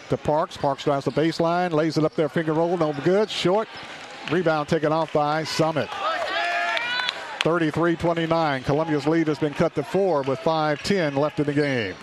[0.09, 0.56] To Parks.
[0.56, 1.72] Parks drives the baseline.
[1.72, 2.28] Lays it up there.
[2.28, 2.76] Finger roll.
[2.76, 3.28] No good.
[3.28, 3.68] Short.
[4.30, 5.88] Rebound taken off by Summit.
[7.49, 8.62] 33-29.
[8.64, 11.94] Columbia's lead has been cut to four with 5-10 left in the game.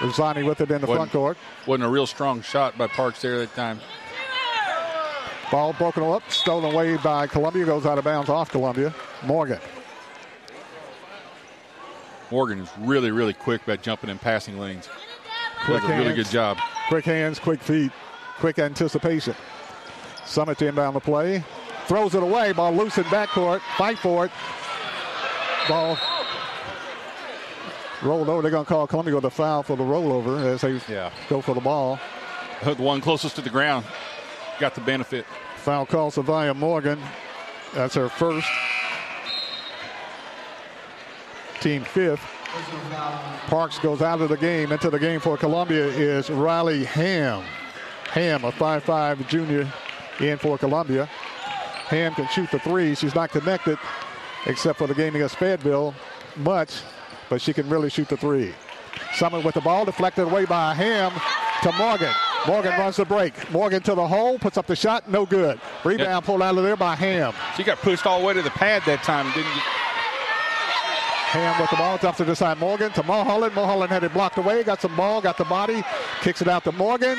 [0.00, 1.36] Rosani with it in the front Wasn't- court.
[1.66, 3.80] Wasn't a real strong shot by Parks there that time.
[5.50, 8.94] Ball broken up, stolen away by Columbia, goes out of bounds off Columbia.
[9.24, 9.58] Morgan.
[12.30, 14.88] Morgan is really, really quick about jumping in passing lanes.
[15.64, 16.56] Quick Does a really good job.
[16.88, 17.90] Quick hands, quick feet,
[18.38, 19.34] quick anticipation.
[20.24, 21.42] Summit to inbound the play.
[21.86, 22.52] Throws it away.
[22.52, 23.60] Ball loose in backcourt.
[23.76, 24.30] Fight for it.
[25.68, 25.98] Ball
[28.02, 28.42] rolled over.
[28.42, 30.78] They're going to call Columbia with a foul for the rollover as they
[31.28, 31.98] go for the ball.
[32.62, 33.84] The one closest to the ground
[34.60, 35.26] got the benefit.
[35.56, 37.00] Foul call Savia Morgan.
[37.74, 38.48] That's her first.
[41.60, 42.20] Team fifth.
[43.46, 44.70] Parks goes out of the game.
[44.70, 47.42] Into the game for Columbia is Riley Ham.
[48.10, 49.72] Ham, a 5'5 junior,
[50.20, 51.06] in for Columbia.
[51.86, 52.94] Ham can shoot the three.
[52.94, 53.76] She's not connected,
[54.46, 55.94] except for the game against Fayetteville,
[56.36, 56.82] much,
[57.28, 58.54] but she can really shoot the three.
[59.14, 61.12] Summit with the ball, deflected away by Ham
[61.62, 62.12] to Morgan.
[62.46, 63.50] Morgan runs the break.
[63.50, 65.60] Morgan to the hole, puts up the shot, no good.
[65.82, 67.32] Rebound pulled out of there by Ham.
[67.56, 69.62] She got pushed all the way to the pad that time, didn't get
[71.34, 73.54] Ham with the ball, dumps it inside Morgan to Mulholland.
[73.56, 75.82] Mulholland had it blocked away, got some ball, got the body,
[76.20, 77.18] kicks it out to Morgan,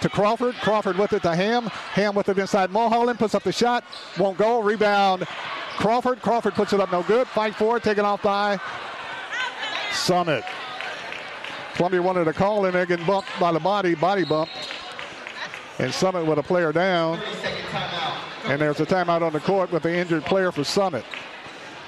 [0.00, 0.56] to Crawford.
[0.56, 1.66] Crawford with it to Ham.
[1.66, 3.84] Ham with it inside Mulholland, puts up the shot,
[4.18, 4.60] won't go.
[4.60, 5.28] Rebound
[5.76, 6.20] Crawford.
[6.20, 7.26] Crawford puts it up, no good.
[7.28, 8.58] Fight for it, taken off by
[9.92, 10.44] Summit.
[11.74, 14.50] Columbia wanted a call in there, getting bumped by the body, body bump.
[15.78, 17.18] And Summit with a player down.
[18.44, 21.04] And there's a timeout on the court with the injured player for Summit.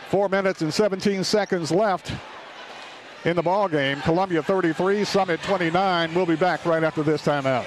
[0.08, 2.12] Four minutes and 17 seconds left
[3.24, 4.00] in the ball game.
[4.02, 6.14] Columbia 33, Summit 29.
[6.14, 7.66] We'll be back right after this timeout.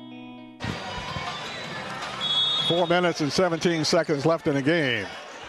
[2.67, 5.05] Four minutes and 17 seconds left in the game.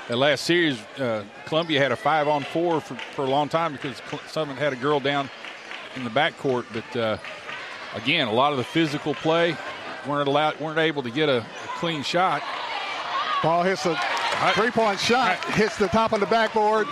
[0.08, 3.72] The last series, uh, Columbia had a five on four for, for a long time
[3.72, 5.30] because Summit had a girl down
[5.94, 6.64] in the backcourt.
[6.72, 7.18] But uh,
[7.94, 9.56] again, a lot of the physical play
[10.06, 12.42] weren't allowed, weren't able to get a, a clean shot.
[13.42, 13.98] Ball hits a
[14.54, 16.86] three-point shot, hits the top of the backboard.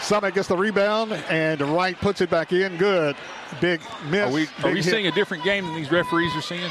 [0.00, 2.76] Summit gets the rebound, and Wright puts it back in.
[2.76, 3.16] Good,
[3.60, 4.30] big miss.
[4.30, 6.70] Are we, are we seeing a different game than these referees are seeing?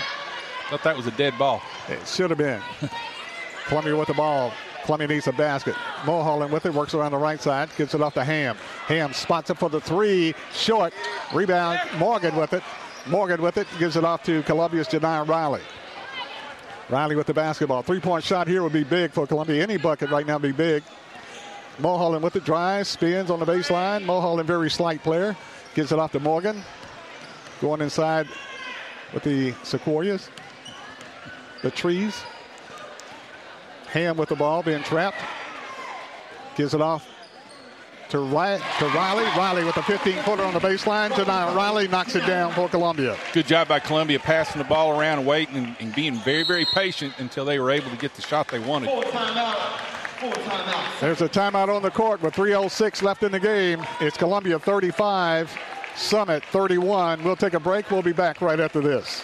[0.70, 1.63] Thought that was a dead ball.
[1.88, 2.61] It should have been.
[3.65, 4.53] Columbia with the ball.
[4.86, 5.76] Columbia needs a basket.
[6.05, 8.55] Mulholland with it, works around the right side, gets it off to Ham.
[8.86, 10.93] Ham spots it for the three, short.
[11.34, 12.61] Rebound, Morgan with it.
[13.07, 15.61] Morgan with it, gives it off to Columbia's Janiyah Riley.
[16.88, 17.82] Riley with the basketball.
[17.82, 19.63] Three-point shot here would be big for Columbia.
[19.63, 20.84] Any bucket right now would be big.
[21.80, 24.05] Mulholland with it, drives, spins on the baseline.
[24.05, 25.36] Mulholland, very slight player.
[25.74, 26.63] Gives it off to Morgan.
[27.59, 28.28] Going inside
[29.13, 30.30] with the Sequoias
[31.62, 32.22] the trees.
[33.88, 35.18] Ham with the ball, being trapped.
[36.55, 37.07] Gives it off
[38.10, 38.62] to, Riley.
[38.80, 39.24] To Riley.
[39.38, 41.14] Riley with a 15-footer on the baseline.
[41.16, 43.16] Tonight, Riley knocks it down for Columbia.
[43.34, 47.14] Good job by Columbia passing the ball around, waiting, and, and being very, very patient
[47.20, 48.89] until they were able to get the shot they wanted.
[50.99, 53.86] There's a timeout on the court with 3.06 left in the game.
[54.01, 55.55] It's Columbia 35,
[55.95, 57.24] Summit 31.
[57.24, 57.89] We'll take a break.
[57.91, 59.24] We'll be back right after this.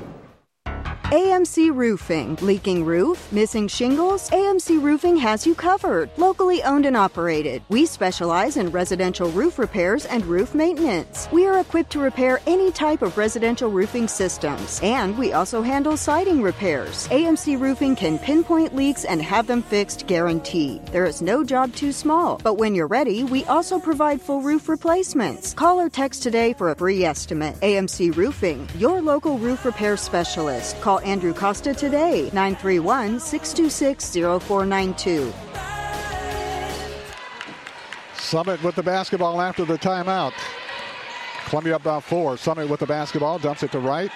[1.11, 2.37] AMC Roofing.
[2.37, 3.29] Leaking roof?
[3.33, 4.29] Missing shingles?
[4.29, 6.09] AMC Roofing has you covered.
[6.15, 7.61] Locally owned and operated.
[7.67, 11.27] We specialize in residential roof repairs and roof maintenance.
[11.33, 14.79] We are equipped to repair any type of residential roofing systems.
[14.81, 17.09] And we also handle siding repairs.
[17.09, 20.85] AMC Roofing can pinpoint leaks and have them fixed guaranteed.
[20.93, 22.39] There is no job too small.
[22.41, 25.53] But when you're ready, we also provide full roof replacements.
[25.55, 27.59] Call or text today for a free estimate.
[27.59, 30.79] AMC Roofing, your local roof repair specialist.
[30.79, 34.13] Call Andrew Costa today, 931 626
[34.43, 35.33] 0492.
[38.15, 40.33] Summit with the basketball after the timeout.
[41.45, 42.37] Columbia up by four.
[42.37, 44.11] Summit with the basketball, dumps it to Wright.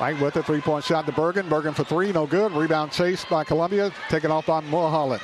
[0.00, 1.48] Wright with a three-point shot to Bergen.
[1.48, 2.52] Bergen for three, no good.
[2.52, 5.22] Rebound chase by Columbia, taken off by Mulholland.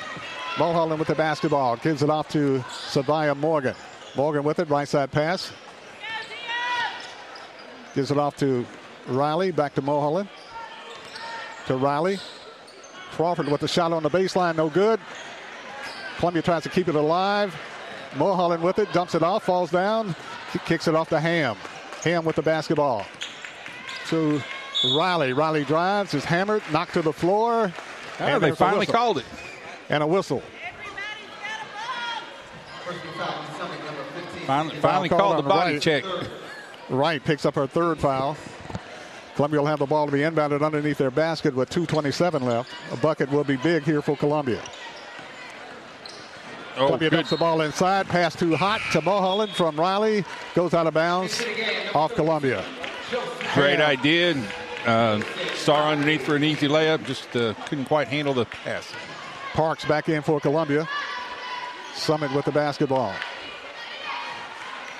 [0.57, 3.75] Mulholland with the basketball, gives it off to Sabaya Morgan.
[4.15, 5.51] Morgan with it, right side pass.
[7.93, 8.65] Gives it off to
[9.07, 10.29] Riley, back to Mulholland.
[11.67, 12.19] To Riley.
[13.11, 14.99] Crawford with the shot on the baseline, no good.
[16.17, 17.55] Columbia tries to keep it alive.
[18.15, 20.15] Mulholland with it, dumps it off, falls down,
[20.65, 21.55] kicks it off to Ham.
[22.03, 23.05] Ham with the basketball.
[24.07, 24.41] To
[24.95, 25.33] Riley.
[25.33, 27.71] Riley drives, is hammered, knocked to the floor.
[28.19, 29.25] Oh, and they finally called it.
[29.89, 30.43] And a whistle.
[34.45, 35.81] Finally, Foul finally called the body Wright.
[35.81, 36.03] check.
[36.89, 38.35] Wright picks up her third foul.
[39.35, 42.69] Columbia will have the ball to be inbounded underneath their basket with 2.27 left.
[42.91, 44.61] A bucket will be big here for Columbia.
[46.75, 47.15] Oh, Columbia good.
[47.17, 48.07] dumps the ball inside.
[48.07, 50.23] Pass too hot to Mulholland from Riley.
[50.55, 51.43] Goes out of bounds
[51.93, 52.63] off Columbia.
[53.53, 54.35] Great idea.
[54.85, 55.21] Uh,
[55.53, 58.91] Star underneath for an easy layup, just uh, couldn't quite handle the pass.
[59.53, 60.87] Parks back in for Columbia.
[61.93, 63.13] Summit with the basketball.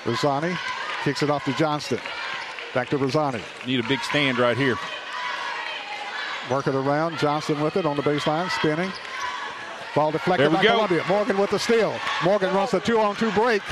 [0.04, 0.56] Rosani
[1.02, 1.98] kicks it off to Johnston.
[2.74, 3.40] Back to Rosani.
[3.66, 4.76] Need a big stand right here.
[6.50, 7.18] Work it around.
[7.18, 8.90] Johnston with it on the baseline, spinning.
[9.94, 10.72] Ball deflected by go.
[10.72, 11.04] Columbia.
[11.08, 11.96] Morgan with the steal.
[12.24, 13.62] Morgan runs the two-on-two break.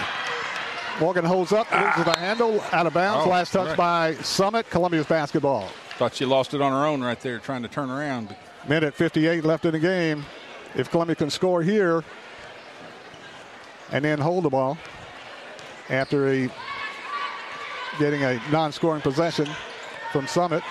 [1.01, 1.95] Morgan holds up, ah.
[1.97, 3.27] loses the handle, out of bounds.
[3.27, 3.77] Oh, Last touch right.
[3.77, 4.71] by Summit.
[4.71, 5.69] Columbia's basketball.
[5.99, 8.29] Thought she lost it on her own right there, trying to turn around.
[8.29, 10.25] But Minute 58 left in the game.
[10.77, 12.05] If Columbia can score here
[13.91, 14.79] and then hold the ball
[15.91, 16.49] after a
[17.99, 19.49] getting a non-scoring possession
[20.13, 20.63] from Summit.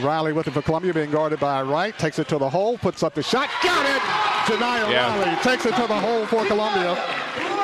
[0.00, 1.98] Riley with it for Columbia, being guarded by Wright.
[1.98, 3.48] Takes it to the hole, puts up the shot.
[3.62, 4.02] Got it!
[4.52, 5.18] Janiyah Yeah.
[5.18, 6.94] Riley takes it to the hole for Columbia.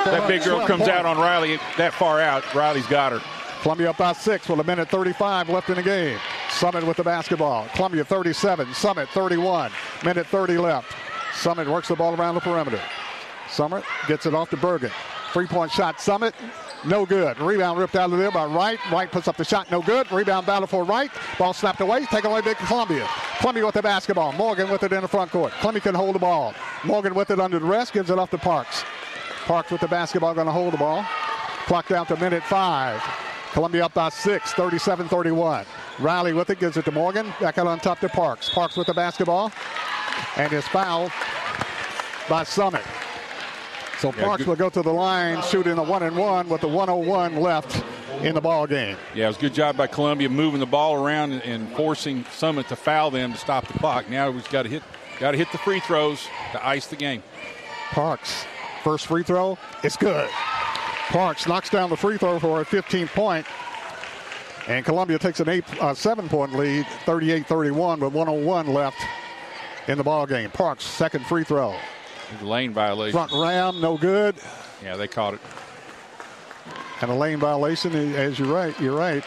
[0.04, 2.42] that big girl comes out on Riley that far out.
[2.54, 3.20] Riley's got her.
[3.62, 6.18] Columbia up by six with a minute 35 left in the game.
[6.50, 7.68] Summit with the basketball.
[7.74, 9.70] Columbia 37, Summit 31.
[10.04, 10.92] Minute 30 left.
[11.34, 12.80] Summit works the ball around the perimeter.
[13.48, 14.90] Summit gets it off to Bergen.
[15.32, 16.34] Three point shot, Summit.
[16.84, 17.38] No good.
[17.38, 18.78] Rebound ripped out of there by Wright.
[18.90, 20.10] Wright puts up the shot, no good.
[20.10, 21.10] Rebound battle for Wright.
[21.38, 22.04] Ball snapped away.
[22.06, 23.08] Taken away by Columbia.
[23.38, 24.32] Columbia with the basketball.
[24.32, 25.52] Morgan with it in the front court.
[25.60, 26.54] Columbia can hold the ball.
[26.84, 27.92] Morgan with it under the rest.
[27.92, 28.84] Gives it off to Parks.
[29.44, 31.04] Parks with the basketball going to hold the ball.
[31.66, 33.00] Clock down to minute five.
[33.52, 35.66] Columbia up by six, 37 31.
[35.98, 37.32] Riley with it, gives it to Morgan.
[37.40, 38.48] Back out on top to Parks.
[38.48, 39.52] Parks with the basketball.
[40.36, 41.12] And is fouled
[42.28, 42.82] by Summit.
[44.02, 46.60] So Yeah, Parks good- will go to the line, shooting a one and one with
[46.60, 47.84] the 101 left
[48.20, 48.96] in the ball game.
[49.14, 52.66] Yeah, it was a good job by Columbia moving the ball around and, forcing Summit
[52.70, 54.10] to foul them to stop the clock.
[54.10, 54.82] Now we've got to hit,
[55.20, 57.22] got to hit the free throws to ice the game.
[57.92, 58.44] Parks,
[58.82, 60.28] first free throw, it's good.
[61.10, 63.46] Parks knocks down the free throw for a 15 point.
[64.66, 68.98] And Columbia takes an eight, uh, seven point lead, 38 31, with 101 left
[69.86, 70.50] in the ball game.
[70.50, 71.76] Parks, second free throw.
[72.40, 73.12] Lane violation.
[73.12, 74.36] Front ram, no good.
[74.82, 75.40] Yeah, they caught it.
[77.00, 79.24] And a lane violation, eh, as you're right, you're right.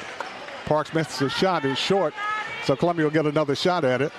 [0.65, 2.13] Parks misses a shot, is short.
[2.63, 4.11] So Columbia will get another shot at it.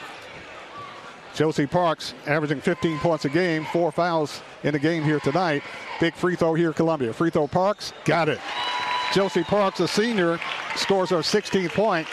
[1.35, 5.63] Josie Parks averaging 15 points a game, four fouls in the game here tonight.
[6.01, 7.13] Big free throw here, Columbia.
[7.13, 8.41] Free throw Parks, got it.
[9.13, 10.39] Josie Parks, a senior,
[10.77, 12.09] scores her 16th point,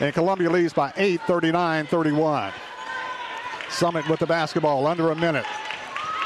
[0.00, 2.52] and Columbia leads by 8, 39 31.
[3.70, 5.46] Summit with the basketball, under a minute.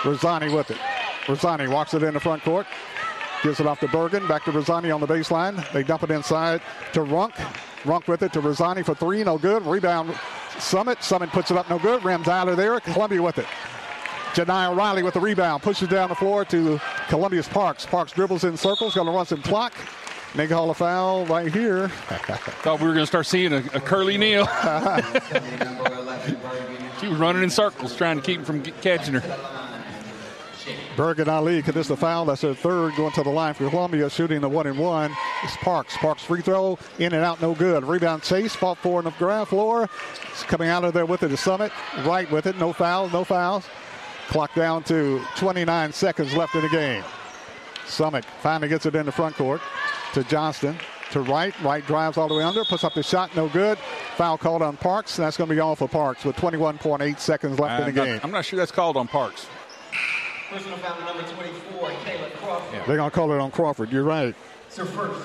[0.04, 0.78] Rosani with it.
[1.26, 2.66] Rosani walks it in the front court.
[3.42, 4.26] Gives it off to Bergen.
[4.26, 5.70] Back to Rosani on the baseline.
[5.72, 6.60] They dump it inside
[6.92, 7.34] to Runk.
[7.84, 9.22] Runk with it to Rosani for three.
[9.22, 9.64] No good.
[9.64, 10.14] Rebound
[10.58, 11.02] Summit.
[11.02, 11.68] Summit puts it up.
[11.68, 12.04] No good.
[12.04, 12.78] Rims out of there.
[12.80, 13.46] Columbia with it.
[14.34, 15.62] Janiyah Riley with the rebound.
[15.62, 17.86] Pushes down the floor to Columbia's Parks.
[17.86, 18.94] Parks dribbles in circles.
[18.94, 19.72] Going to run some clock.
[20.34, 21.88] Make a hall of foul right here.
[21.88, 24.46] Thought we were going to start seeing a, a Curly Neal.
[27.00, 29.63] she was running in circles trying to keep him from catching her.
[30.96, 32.24] Bergen Ali commits the foul.
[32.24, 35.14] That's their third going to the line for Columbia, shooting the one and one.
[35.42, 35.96] It's Parks.
[35.96, 37.84] Parks free throw, in and out, no good.
[37.84, 39.88] Rebound chase, fought for on the ground floor.
[40.30, 41.72] It's coming out of there with it to Summit.
[42.04, 43.66] Wright with it, no fouls, no fouls.
[44.28, 47.04] Clock down to 29 seconds left in the game.
[47.86, 49.60] Summit finally gets it in the front court
[50.14, 50.76] to Johnston.
[51.10, 51.54] To Wright.
[51.60, 53.78] Wright drives all the way under, puts up the shot, no good.
[54.16, 55.18] Foul called on Parks.
[55.18, 58.06] and That's going to be all for Parks with 21.8 seconds left in the not,
[58.06, 58.20] game.
[58.24, 59.46] I'm not sure that's called on Parks.
[60.54, 62.86] Personal foul number 24, Kayla Crawford.
[62.86, 63.90] They're going to call it on Crawford.
[63.90, 64.36] You're right.
[64.68, 65.20] It's her first.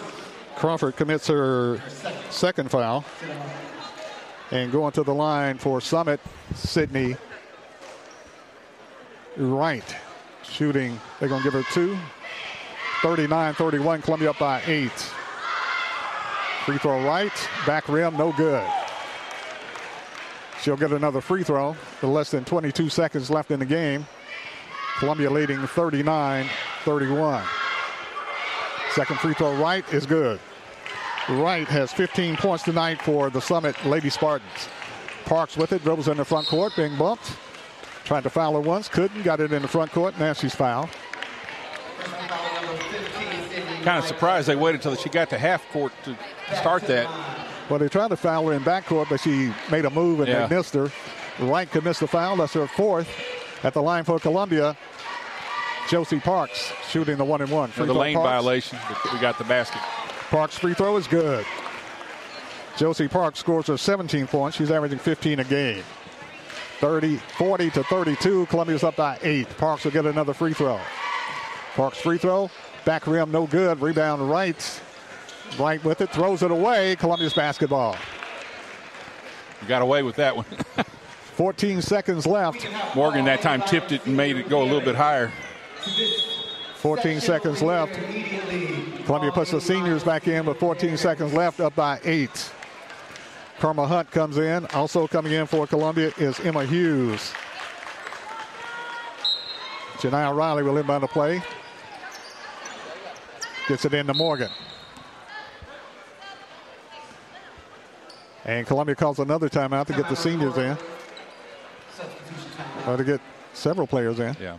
[0.55, 1.79] Crawford commits her
[2.31, 3.05] second foul.
[4.49, 6.19] And going to the line for Summit,
[6.55, 7.15] Sydney
[9.37, 9.95] Wright.
[10.41, 11.95] Shooting, they're going to give her two.
[13.03, 14.89] 39 31, Columbia up by eight.
[16.65, 18.67] Free throw Wright, back rim, no good.
[20.63, 24.07] She'll get another free throw with less than 22 seconds left in the game.
[24.99, 26.49] Columbia leading 39
[26.83, 27.43] 31.
[28.93, 30.39] Second free throw Wright is good.
[31.29, 34.67] Wright has 15 points tonight for the Summit Lady Spartans.
[35.25, 37.31] Parks with it, dribbles in the front court, being bumped.
[38.03, 40.17] Tried to foul her once, couldn't, got it in the front court.
[40.19, 40.89] Now she's fouled.
[43.83, 46.17] Kind of surprised they waited till she got to half court to
[46.57, 47.07] start that.
[47.69, 50.27] Well, they tried to foul her in back court, but she made a move and
[50.27, 50.47] Yeah.
[50.47, 50.91] they missed her.
[51.39, 52.35] Wright commits the foul.
[52.37, 53.07] That's her fourth.
[53.63, 54.77] At the line for Columbia,
[55.89, 57.69] Josie Parks shooting the one and one.
[57.69, 58.29] For the lane Parks.
[58.29, 58.79] violation,
[59.11, 59.81] we got the basket.
[60.29, 61.45] Parks' free throw is good.
[62.77, 64.55] Josie Parks scores her 17 points.
[64.55, 65.83] She's averaging 15 a game.
[66.79, 68.45] 30, 40 to 32.
[68.45, 69.49] Columbia's up by eight.
[69.57, 70.79] Parks will get another free throw.
[71.75, 72.49] Parks free throw.
[72.85, 73.81] Back rim, no good.
[73.81, 74.81] Rebound Wright.
[75.59, 76.09] Wright with it.
[76.11, 76.95] Throws it away.
[76.95, 77.97] Columbia's basketball.
[79.67, 80.45] got away with that one.
[81.39, 82.67] 14 seconds left.
[82.93, 85.31] Morgan that time tipped it and made it go a little bit higher.
[86.75, 87.93] 14 seconds left.
[89.05, 92.51] Columbia puts the seniors back in with 14 seconds left, up by eight.
[93.57, 94.65] Karma Hunt comes in.
[94.73, 97.31] Also coming in for Columbia is Emma Hughes.
[99.99, 101.41] Janiyah Riley will inbound the play.
[103.69, 104.49] Gets it into Morgan.
[108.43, 110.77] And Columbia calls another timeout to get the seniors in.
[112.89, 113.21] Or to get
[113.53, 114.35] several players in.
[114.41, 114.57] Yeah.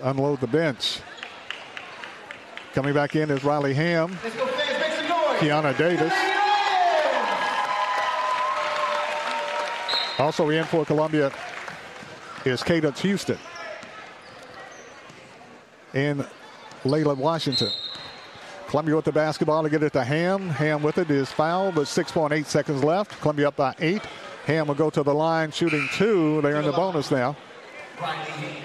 [0.00, 1.00] Unload the bench.
[2.72, 4.16] Coming back in is Riley Ham.
[5.38, 6.12] Kiana Davis.
[10.18, 11.30] Also in for Columbia
[12.46, 13.38] is Cadence Houston.
[15.92, 16.26] And
[16.84, 17.70] Layla Washington.
[18.68, 20.48] Columbia with the basketball to get it to Ham.
[20.48, 23.20] Ham with it is fouled, but 6.8 seconds left.
[23.20, 24.02] Columbia up by eight.
[24.46, 26.40] Ham will go to the line shooting two.
[26.40, 27.36] They're in the bonus now.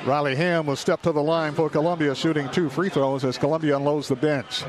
[0.06, 3.78] Riley Ham will step to the line for Columbia shooting two free throws as Columbia
[3.78, 4.64] unloads the bench.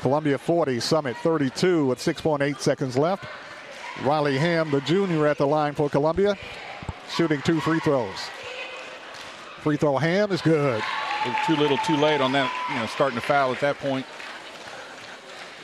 [0.00, 3.24] Columbia 40, Summit 32 with 6.8 seconds left.
[4.02, 6.36] Riley Ham, the junior, at the line for Columbia,
[7.08, 8.18] shooting two free throws.
[9.60, 10.82] Free throw Ham is good.
[11.46, 14.04] Too little, too late on that, you know, starting to foul at that point.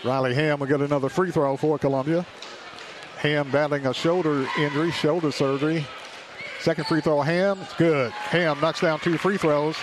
[0.04, 2.24] Riley Ham will get another free throw for Columbia.
[3.18, 5.86] Ham battling a shoulder injury, shoulder surgery.
[6.62, 7.58] Second free throw, Ham.
[7.62, 8.12] It's good.
[8.12, 9.76] Ham knocks down two free throws.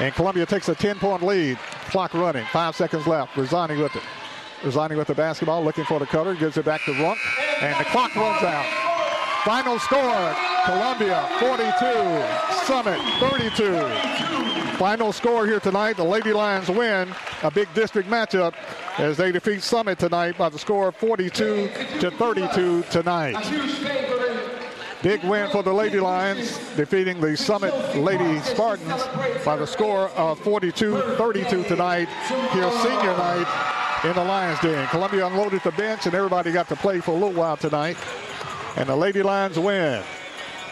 [0.00, 1.58] And Columbia takes a 10 point lead.
[1.88, 2.44] Clock running.
[2.46, 3.36] Five seconds left.
[3.36, 4.02] Rosani with it.
[4.62, 6.34] Rosani with the basketball, looking for the cutter.
[6.34, 7.18] Gives it back to Runk.
[7.60, 8.66] And the clock runs out.
[9.44, 13.86] Final score Columbia 42, Summit 32.
[14.78, 15.96] Final score here tonight.
[15.96, 18.54] The Lady Lions win a big district matchup
[18.98, 21.70] as they defeat Summit tonight by the score of 42
[22.00, 23.36] to 32 tonight.
[25.04, 29.02] Big win for the Lady Lions, defeating the Summit Lady Spartans
[29.44, 32.08] by the score of 42-32 tonight
[32.54, 34.88] here senior night in the Lions Den.
[34.88, 37.98] Columbia unloaded the bench and everybody got to play for a little while tonight.
[38.76, 40.02] And the Lady Lions win.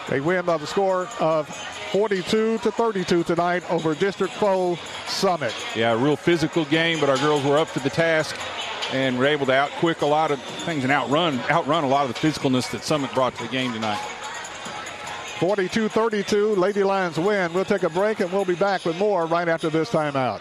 [0.08, 1.46] They win by the score of
[1.92, 5.54] 42 to 32 tonight over District foe Summit.
[5.76, 8.34] Yeah, a real physical game, but our girls were up to the task
[8.92, 12.14] and were able to outquick a lot of things and outrun outrun a lot of
[12.14, 14.00] the physicalness that Summit brought to the game tonight.
[15.42, 17.52] 42-32, Lady Lions win.
[17.52, 20.40] We'll take a break and we'll be back with more right after this timeout.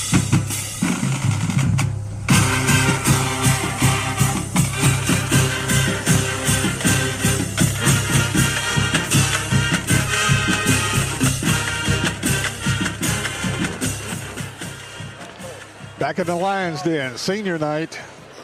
[16.11, 17.97] Back in the Lions Den, senior night.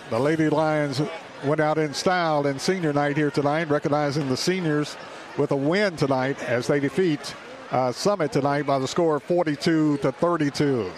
[0.10, 1.02] The Lady Lions
[1.44, 4.96] went out in style in senior night here tonight, recognizing the seniors
[5.38, 7.36] with a win tonight as they defeat
[7.72, 10.90] uh, Summit tonight by the score of 42 to 32.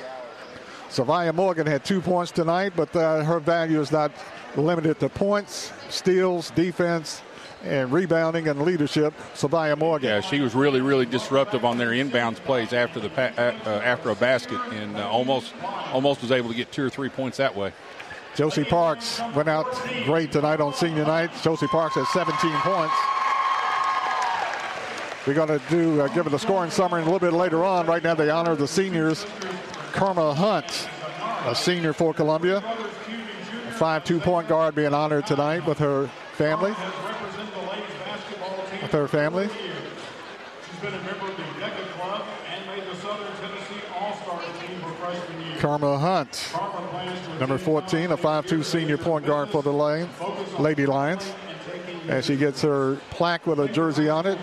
[0.91, 4.12] Savia Morgan had two points tonight, but uh, her value is not
[4.56, 7.24] limited to points, steals, defense,
[7.64, 9.14] and rebounding and leadership.
[9.34, 10.10] Savia Morgan.
[10.10, 14.10] Yeah, she was really, really disruptive on their inbounds plays after the uh, uh, after
[14.10, 15.53] a basket, and uh, almost
[15.91, 17.73] almost was able to get two or three points that way.
[18.36, 19.68] Josie Parks went out
[20.06, 21.31] great tonight on senior night.
[21.41, 22.94] Josie Parks has 17 points.
[25.27, 27.86] We're going to do uh, give her the scoring summary a little bit later on.
[27.86, 29.26] Right now, they honor the seniors.
[29.91, 30.88] Karma Hunt,
[31.45, 32.61] a senior for Columbia,
[33.72, 36.73] five-two point guard, being honored tonight with her family.
[38.91, 39.48] With her family.
[39.48, 44.82] She's been a member of the DECA Club and made the Southern Tennessee All-Star team
[44.82, 45.57] her freshman year.
[45.60, 46.52] Karma Hunt,
[47.40, 50.10] number 14, a 5'2 senior point guard for the Lane,
[50.57, 51.32] Lady Lions.
[52.07, 54.40] as she gets her plaque with a jersey on it.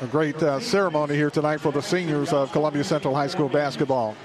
[0.00, 4.16] A great uh, ceremony here tonight for the seniors of Columbia Central High School basketball.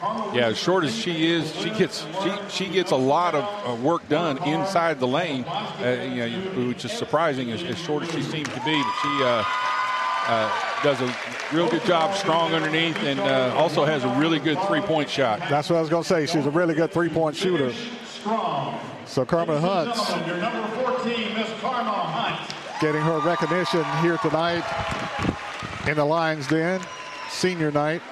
[0.00, 3.74] Yeah, as short as she is, she gets she she gets a lot of uh,
[3.82, 8.10] work done inside the lane, uh, you know, which is surprising as, as, short as
[8.12, 8.80] she seems to be.
[8.80, 9.44] But she uh,
[10.28, 11.16] uh does a
[11.52, 15.40] real good job, strong underneath, and uh, also has a really good three-point shot.
[15.50, 16.26] That's what I was going to say.
[16.26, 17.72] She's a really good three-point shooter.
[19.04, 19.96] So Karma Hunt,
[22.80, 24.62] getting her recognition here tonight
[25.88, 26.80] in the Lions Den,
[27.30, 28.02] senior night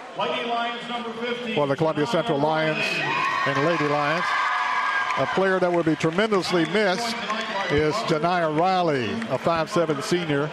[1.55, 2.83] for the Columbia Central Lions
[3.47, 4.25] and Lady Lions.
[5.19, 7.15] A player that will be tremendously missed
[7.71, 10.51] is Janiyah Riley, a 5'7 senior.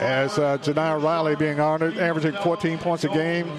[0.00, 3.50] As uh, Janiyah Riley being honored, averaging 14 points a game.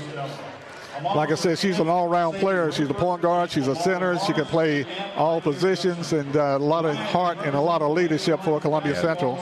[1.04, 2.72] Like I said, she's an all-round player.
[2.72, 3.52] She's a point guard.
[3.52, 4.18] She's a center.
[4.20, 7.92] She can play all positions and uh, a lot of heart and a lot of
[7.92, 9.02] leadership for Columbia yeah.
[9.02, 9.40] Central.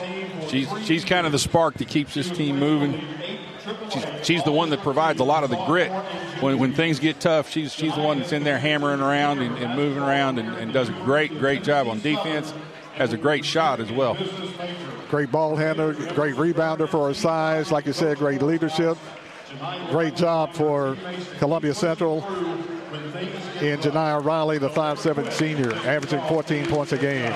[0.47, 3.03] She's she's kind of the spark that keeps this team moving.
[3.91, 5.91] She's, she's the one that provides a lot of the grit
[6.41, 7.49] when, when things get tough.
[7.49, 10.73] She's she's the one that's in there hammering around and, and moving around and, and
[10.73, 12.53] does a great great job on defense.
[12.95, 14.17] Has a great shot as well.
[15.09, 17.71] Great ball handler, great rebounder for her size.
[17.71, 18.97] Like you said, great leadership.
[19.89, 20.95] Great job for
[21.39, 22.23] Columbia Central
[23.61, 27.33] in Janiyah Riley, the 5'7 senior, averaging 14 points a game.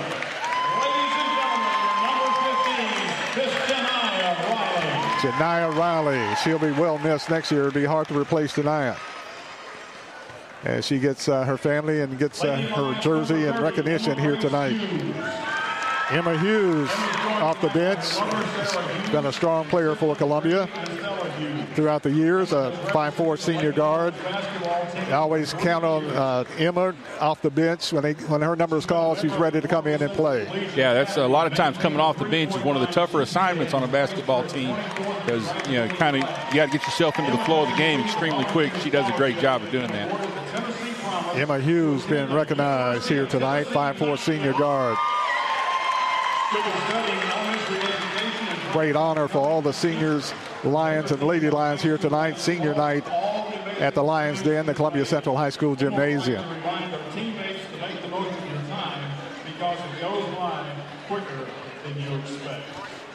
[5.21, 6.35] Janiyah Riley.
[6.43, 7.67] She'll be well missed next year.
[7.67, 8.97] It'll be hard to replace Janiyah.
[10.63, 14.79] As she gets uh, her family and gets uh, her jersey and recognition here tonight.
[16.09, 16.89] Emma Hughes
[17.41, 19.11] off the bench.
[19.11, 20.69] Been a strong player for Columbia
[21.75, 24.13] throughout the years, a 5'4 senior guard.
[24.23, 27.91] I always count on uh, Emma off the bench.
[27.91, 30.43] When, they, when her number is called, she's ready to come in and play.
[30.75, 33.21] Yeah, that's a lot of times coming off the bench is one of the tougher
[33.21, 34.75] assignments on a basketball team
[35.25, 37.75] because, you know, kind of you got to get yourself into the flow of the
[37.75, 38.73] game extremely quick.
[38.81, 40.33] She does a great job of doing that.
[41.35, 44.97] Emma Hughes being recognized here tonight, 5'4 senior guard.
[48.73, 50.33] Great honor for all the seniors
[50.63, 53.07] Lions and Lady Lions here tonight, senior night
[53.79, 56.43] at the Lions Den, the Columbia Central High School Gymnasium.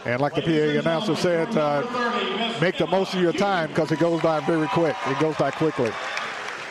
[0.05, 3.99] And like the PA announcer said, uh, make the most of your time because it
[3.99, 4.95] goes by very quick.
[5.09, 5.91] It goes by quickly.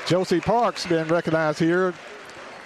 [0.05, 1.93] Josie Parks being recognized here.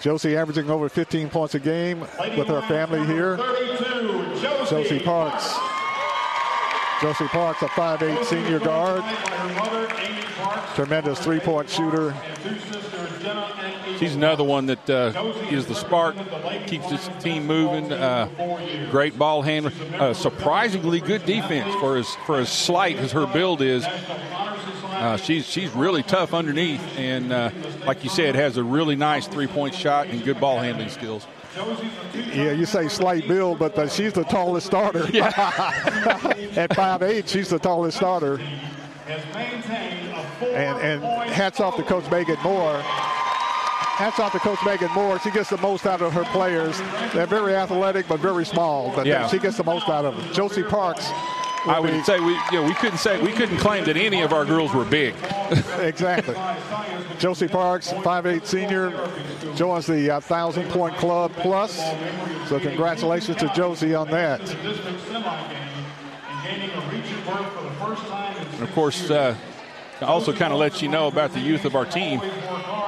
[0.02, 2.02] Josie averaging over 15 points a game
[2.38, 3.38] with her family here.
[4.70, 5.58] Josie Parks
[7.02, 9.04] Josie Parks, a 5'8 senior guard.
[10.76, 12.16] Tremendous three-point shooter.
[13.98, 16.16] She's another one that uh, is the spark,
[16.68, 17.92] keeps this team moving.
[17.92, 19.72] Uh, great ball handler.
[19.96, 23.84] Uh, surprisingly good defense for as for as slight as her build is.
[23.86, 27.50] Uh, she's she's really tough underneath, and uh,
[27.88, 31.26] like you said, has a really nice three-point shot and good ball handling skills.
[32.34, 35.08] Yeah, you say slight build, but uh, she's the tallest starter.
[35.12, 35.28] Yeah.
[36.56, 38.40] At 5'8", she's the tallest starter.
[40.42, 42.80] And, and hats off to Coach Megan Moore.
[42.82, 45.20] Hats off to Coach Megan Moore.
[45.20, 46.80] She gets the most out of her players.
[47.14, 48.92] They're very athletic, but very small.
[48.96, 49.28] But yeah.
[49.28, 50.34] she gets the most out of them.
[50.34, 51.12] Josie Parks
[51.66, 54.22] I would be, say we you know, we couldn't say we couldn't claim that any
[54.22, 55.14] of our girls were big.
[55.80, 56.36] exactly.
[57.20, 58.92] Josie Parks, 5'8 senior,
[59.56, 61.78] joins the uh, thousand point club plus.
[62.50, 64.42] So congratulations to Josie on that.
[68.54, 69.36] And of course, uh,
[70.02, 72.22] also kind of lets you know about the youth of our team.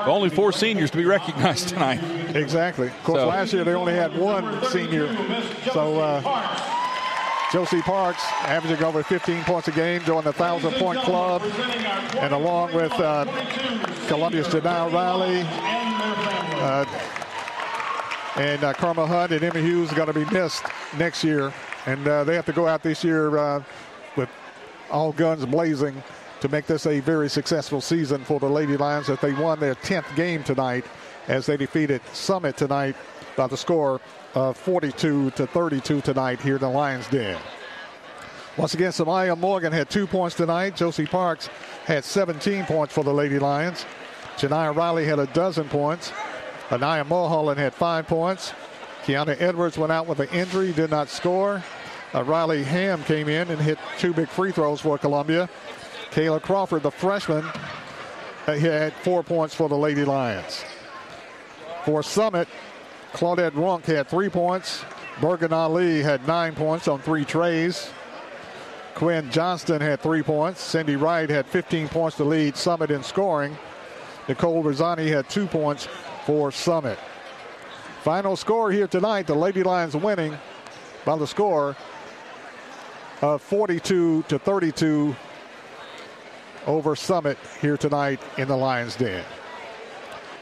[0.06, 2.02] Only four seniors to be recognized tonight.
[2.36, 2.88] Exactly.
[2.88, 3.28] Of course, so.
[3.28, 5.16] last year they only had one senior.
[5.72, 6.00] So.
[6.00, 6.80] Uh,
[7.54, 11.44] Josie Parks averaging over 15 points a game, joined the 1,000 point club.
[12.18, 13.26] And along with uh,
[14.08, 15.44] Columbia's Janiyah Riley
[16.60, 16.84] uh,
[18.38, 20.64] and uh, Karma Hunt and Emma Hughes are going to be missed
[20.98, 21.54] next year.
[21.86, 23.64] And uh, they have to go out this year uh,
[24.16, 24.30] with
[24.90, 26.02] all guns blazing
[26.40, 29.76] to make this a very successful season for the Lady Lions as they won their
[29.76, 30.86] 10th game tonight
[31.28, 32.96] as they defeated Summit tonight
[33.36, 34.00] by the score
[34.36, 37.40] of 42 to 32 tonight here in the Lions Den.
[38.56, 40.76] Once again, Samaya Morgan had two points tonight.
[40.76, 41.48] Josie Parks
[41.86, 43.86] had 17 points for the Lady Lions.
[44.38, 46.12] Janiyah Riley had a dozen points.
[46.72, 48.54] Anaya Mulholland had five points.
[49.06, 51.64] Kiana Edwards went out with an injury, did not score.
[52.14, 55.50] Uh, Riley Ham came in and hit two big free throws for Columbia.
[56.12, 57.44] Kayla Crawford, the freshman,
[58.48, 60.64] uh, had four points for the Lady Lions.
[61.86, 62.48] For Summit,
[63.14, 64.84] Claudette Runk had three points.
[65.22, 67.92] Bergen Ali had nine points on three trays.
[68.96, 70.62] Quinn Johnston had three points.
[70.62, 73.56] Sydney Wright had 15 points to lead Summit in scoring.
[74.28, 75.88] Nicole Rosani had two points
[76.26, 76.98] for Summit.
[78.02, 80.36] Final score here tonight, the Lady Lions winning
[81.06, 81.76] by the score
[83.22, 85.16] of 42 to 32
[86.66, 89.24] over Summit here tonight in the Lions Den.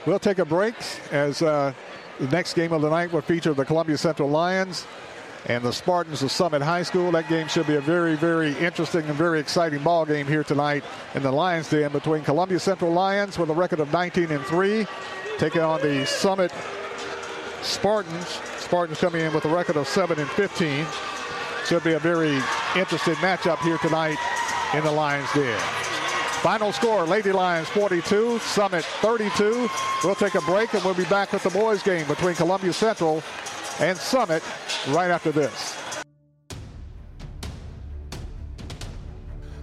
[0.06, 0.76] We'll take a break
[1.12, 1.74] as uh,
[2.22, 4.86] the next game of the night will feature the Columbia Central Lions
[5.48, 7.12] and the Spartans of Summit High School.
[7.12, 10.84] That game should be a very, very interesting and very exciting ball game here tonight
[11.16, 14.86] in the Lions Den between Columbia Central Lions with a record of 19 and 3,
[15.40, 16.54] taking on the Summit
[17.64, 18.28] Spartans.
[18.60, 20.86] Spartans coming in with a record of 7 and 15.
[21.66, 22.40] Should be a very
[22.76, 24.18] interesting matchup here tonight
[24.76, 25.60] in the Lions Den.
[26.42, 29.70] Final score, Lady Lions 42, Summit 32.
[30.04, 33.22] We'll take a break and we'll be back with the boys game between Columbia Central
[33.80, 34.42] and Summit
[34.88, 35.78] right after this.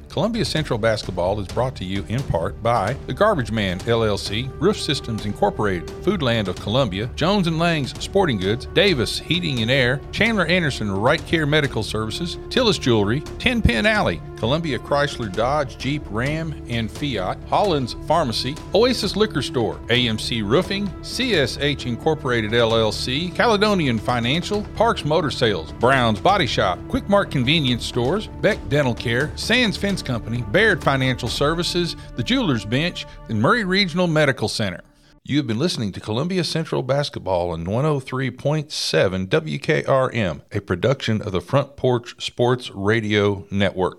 [0.08, 4.76] Columbia Central Basketball is brought to you in part by The Garbage Man LLC, Roof
[4.80, 10.46] Systems Incorporated, Foodland of Columbia, Jones and Lang's Sporting Goods, Davis Heating and Air, Chandler
[10.46, 16.54] Anderson Right Care Medical Services, Tillis Jewelry, Ten Pin Alley, Columbia Chrysler Dodge Jeep Ram
[16.68, 25.04] and Fiat, Holland's Pharmacy, Oasis Liquor Store, AMC Roofing, CSH Incorporated LLC, Caledonian Financial, Parks
[25.04, 30.42] Motor Sales, Brown's Body Shop, Quick Mart Convenience Stores, Beck Dental Care, Sands Fence Company,
[30.52, 34.82] Baird Financial Services, The Jewelers Bench, and Maury Regional Medical Center.
[35.28, 41.42] You have been listening to Columbia Central Basketball on 103.7 WKRM, a production of the
[41.42, 43.96] Front Porch Sports Radio Network.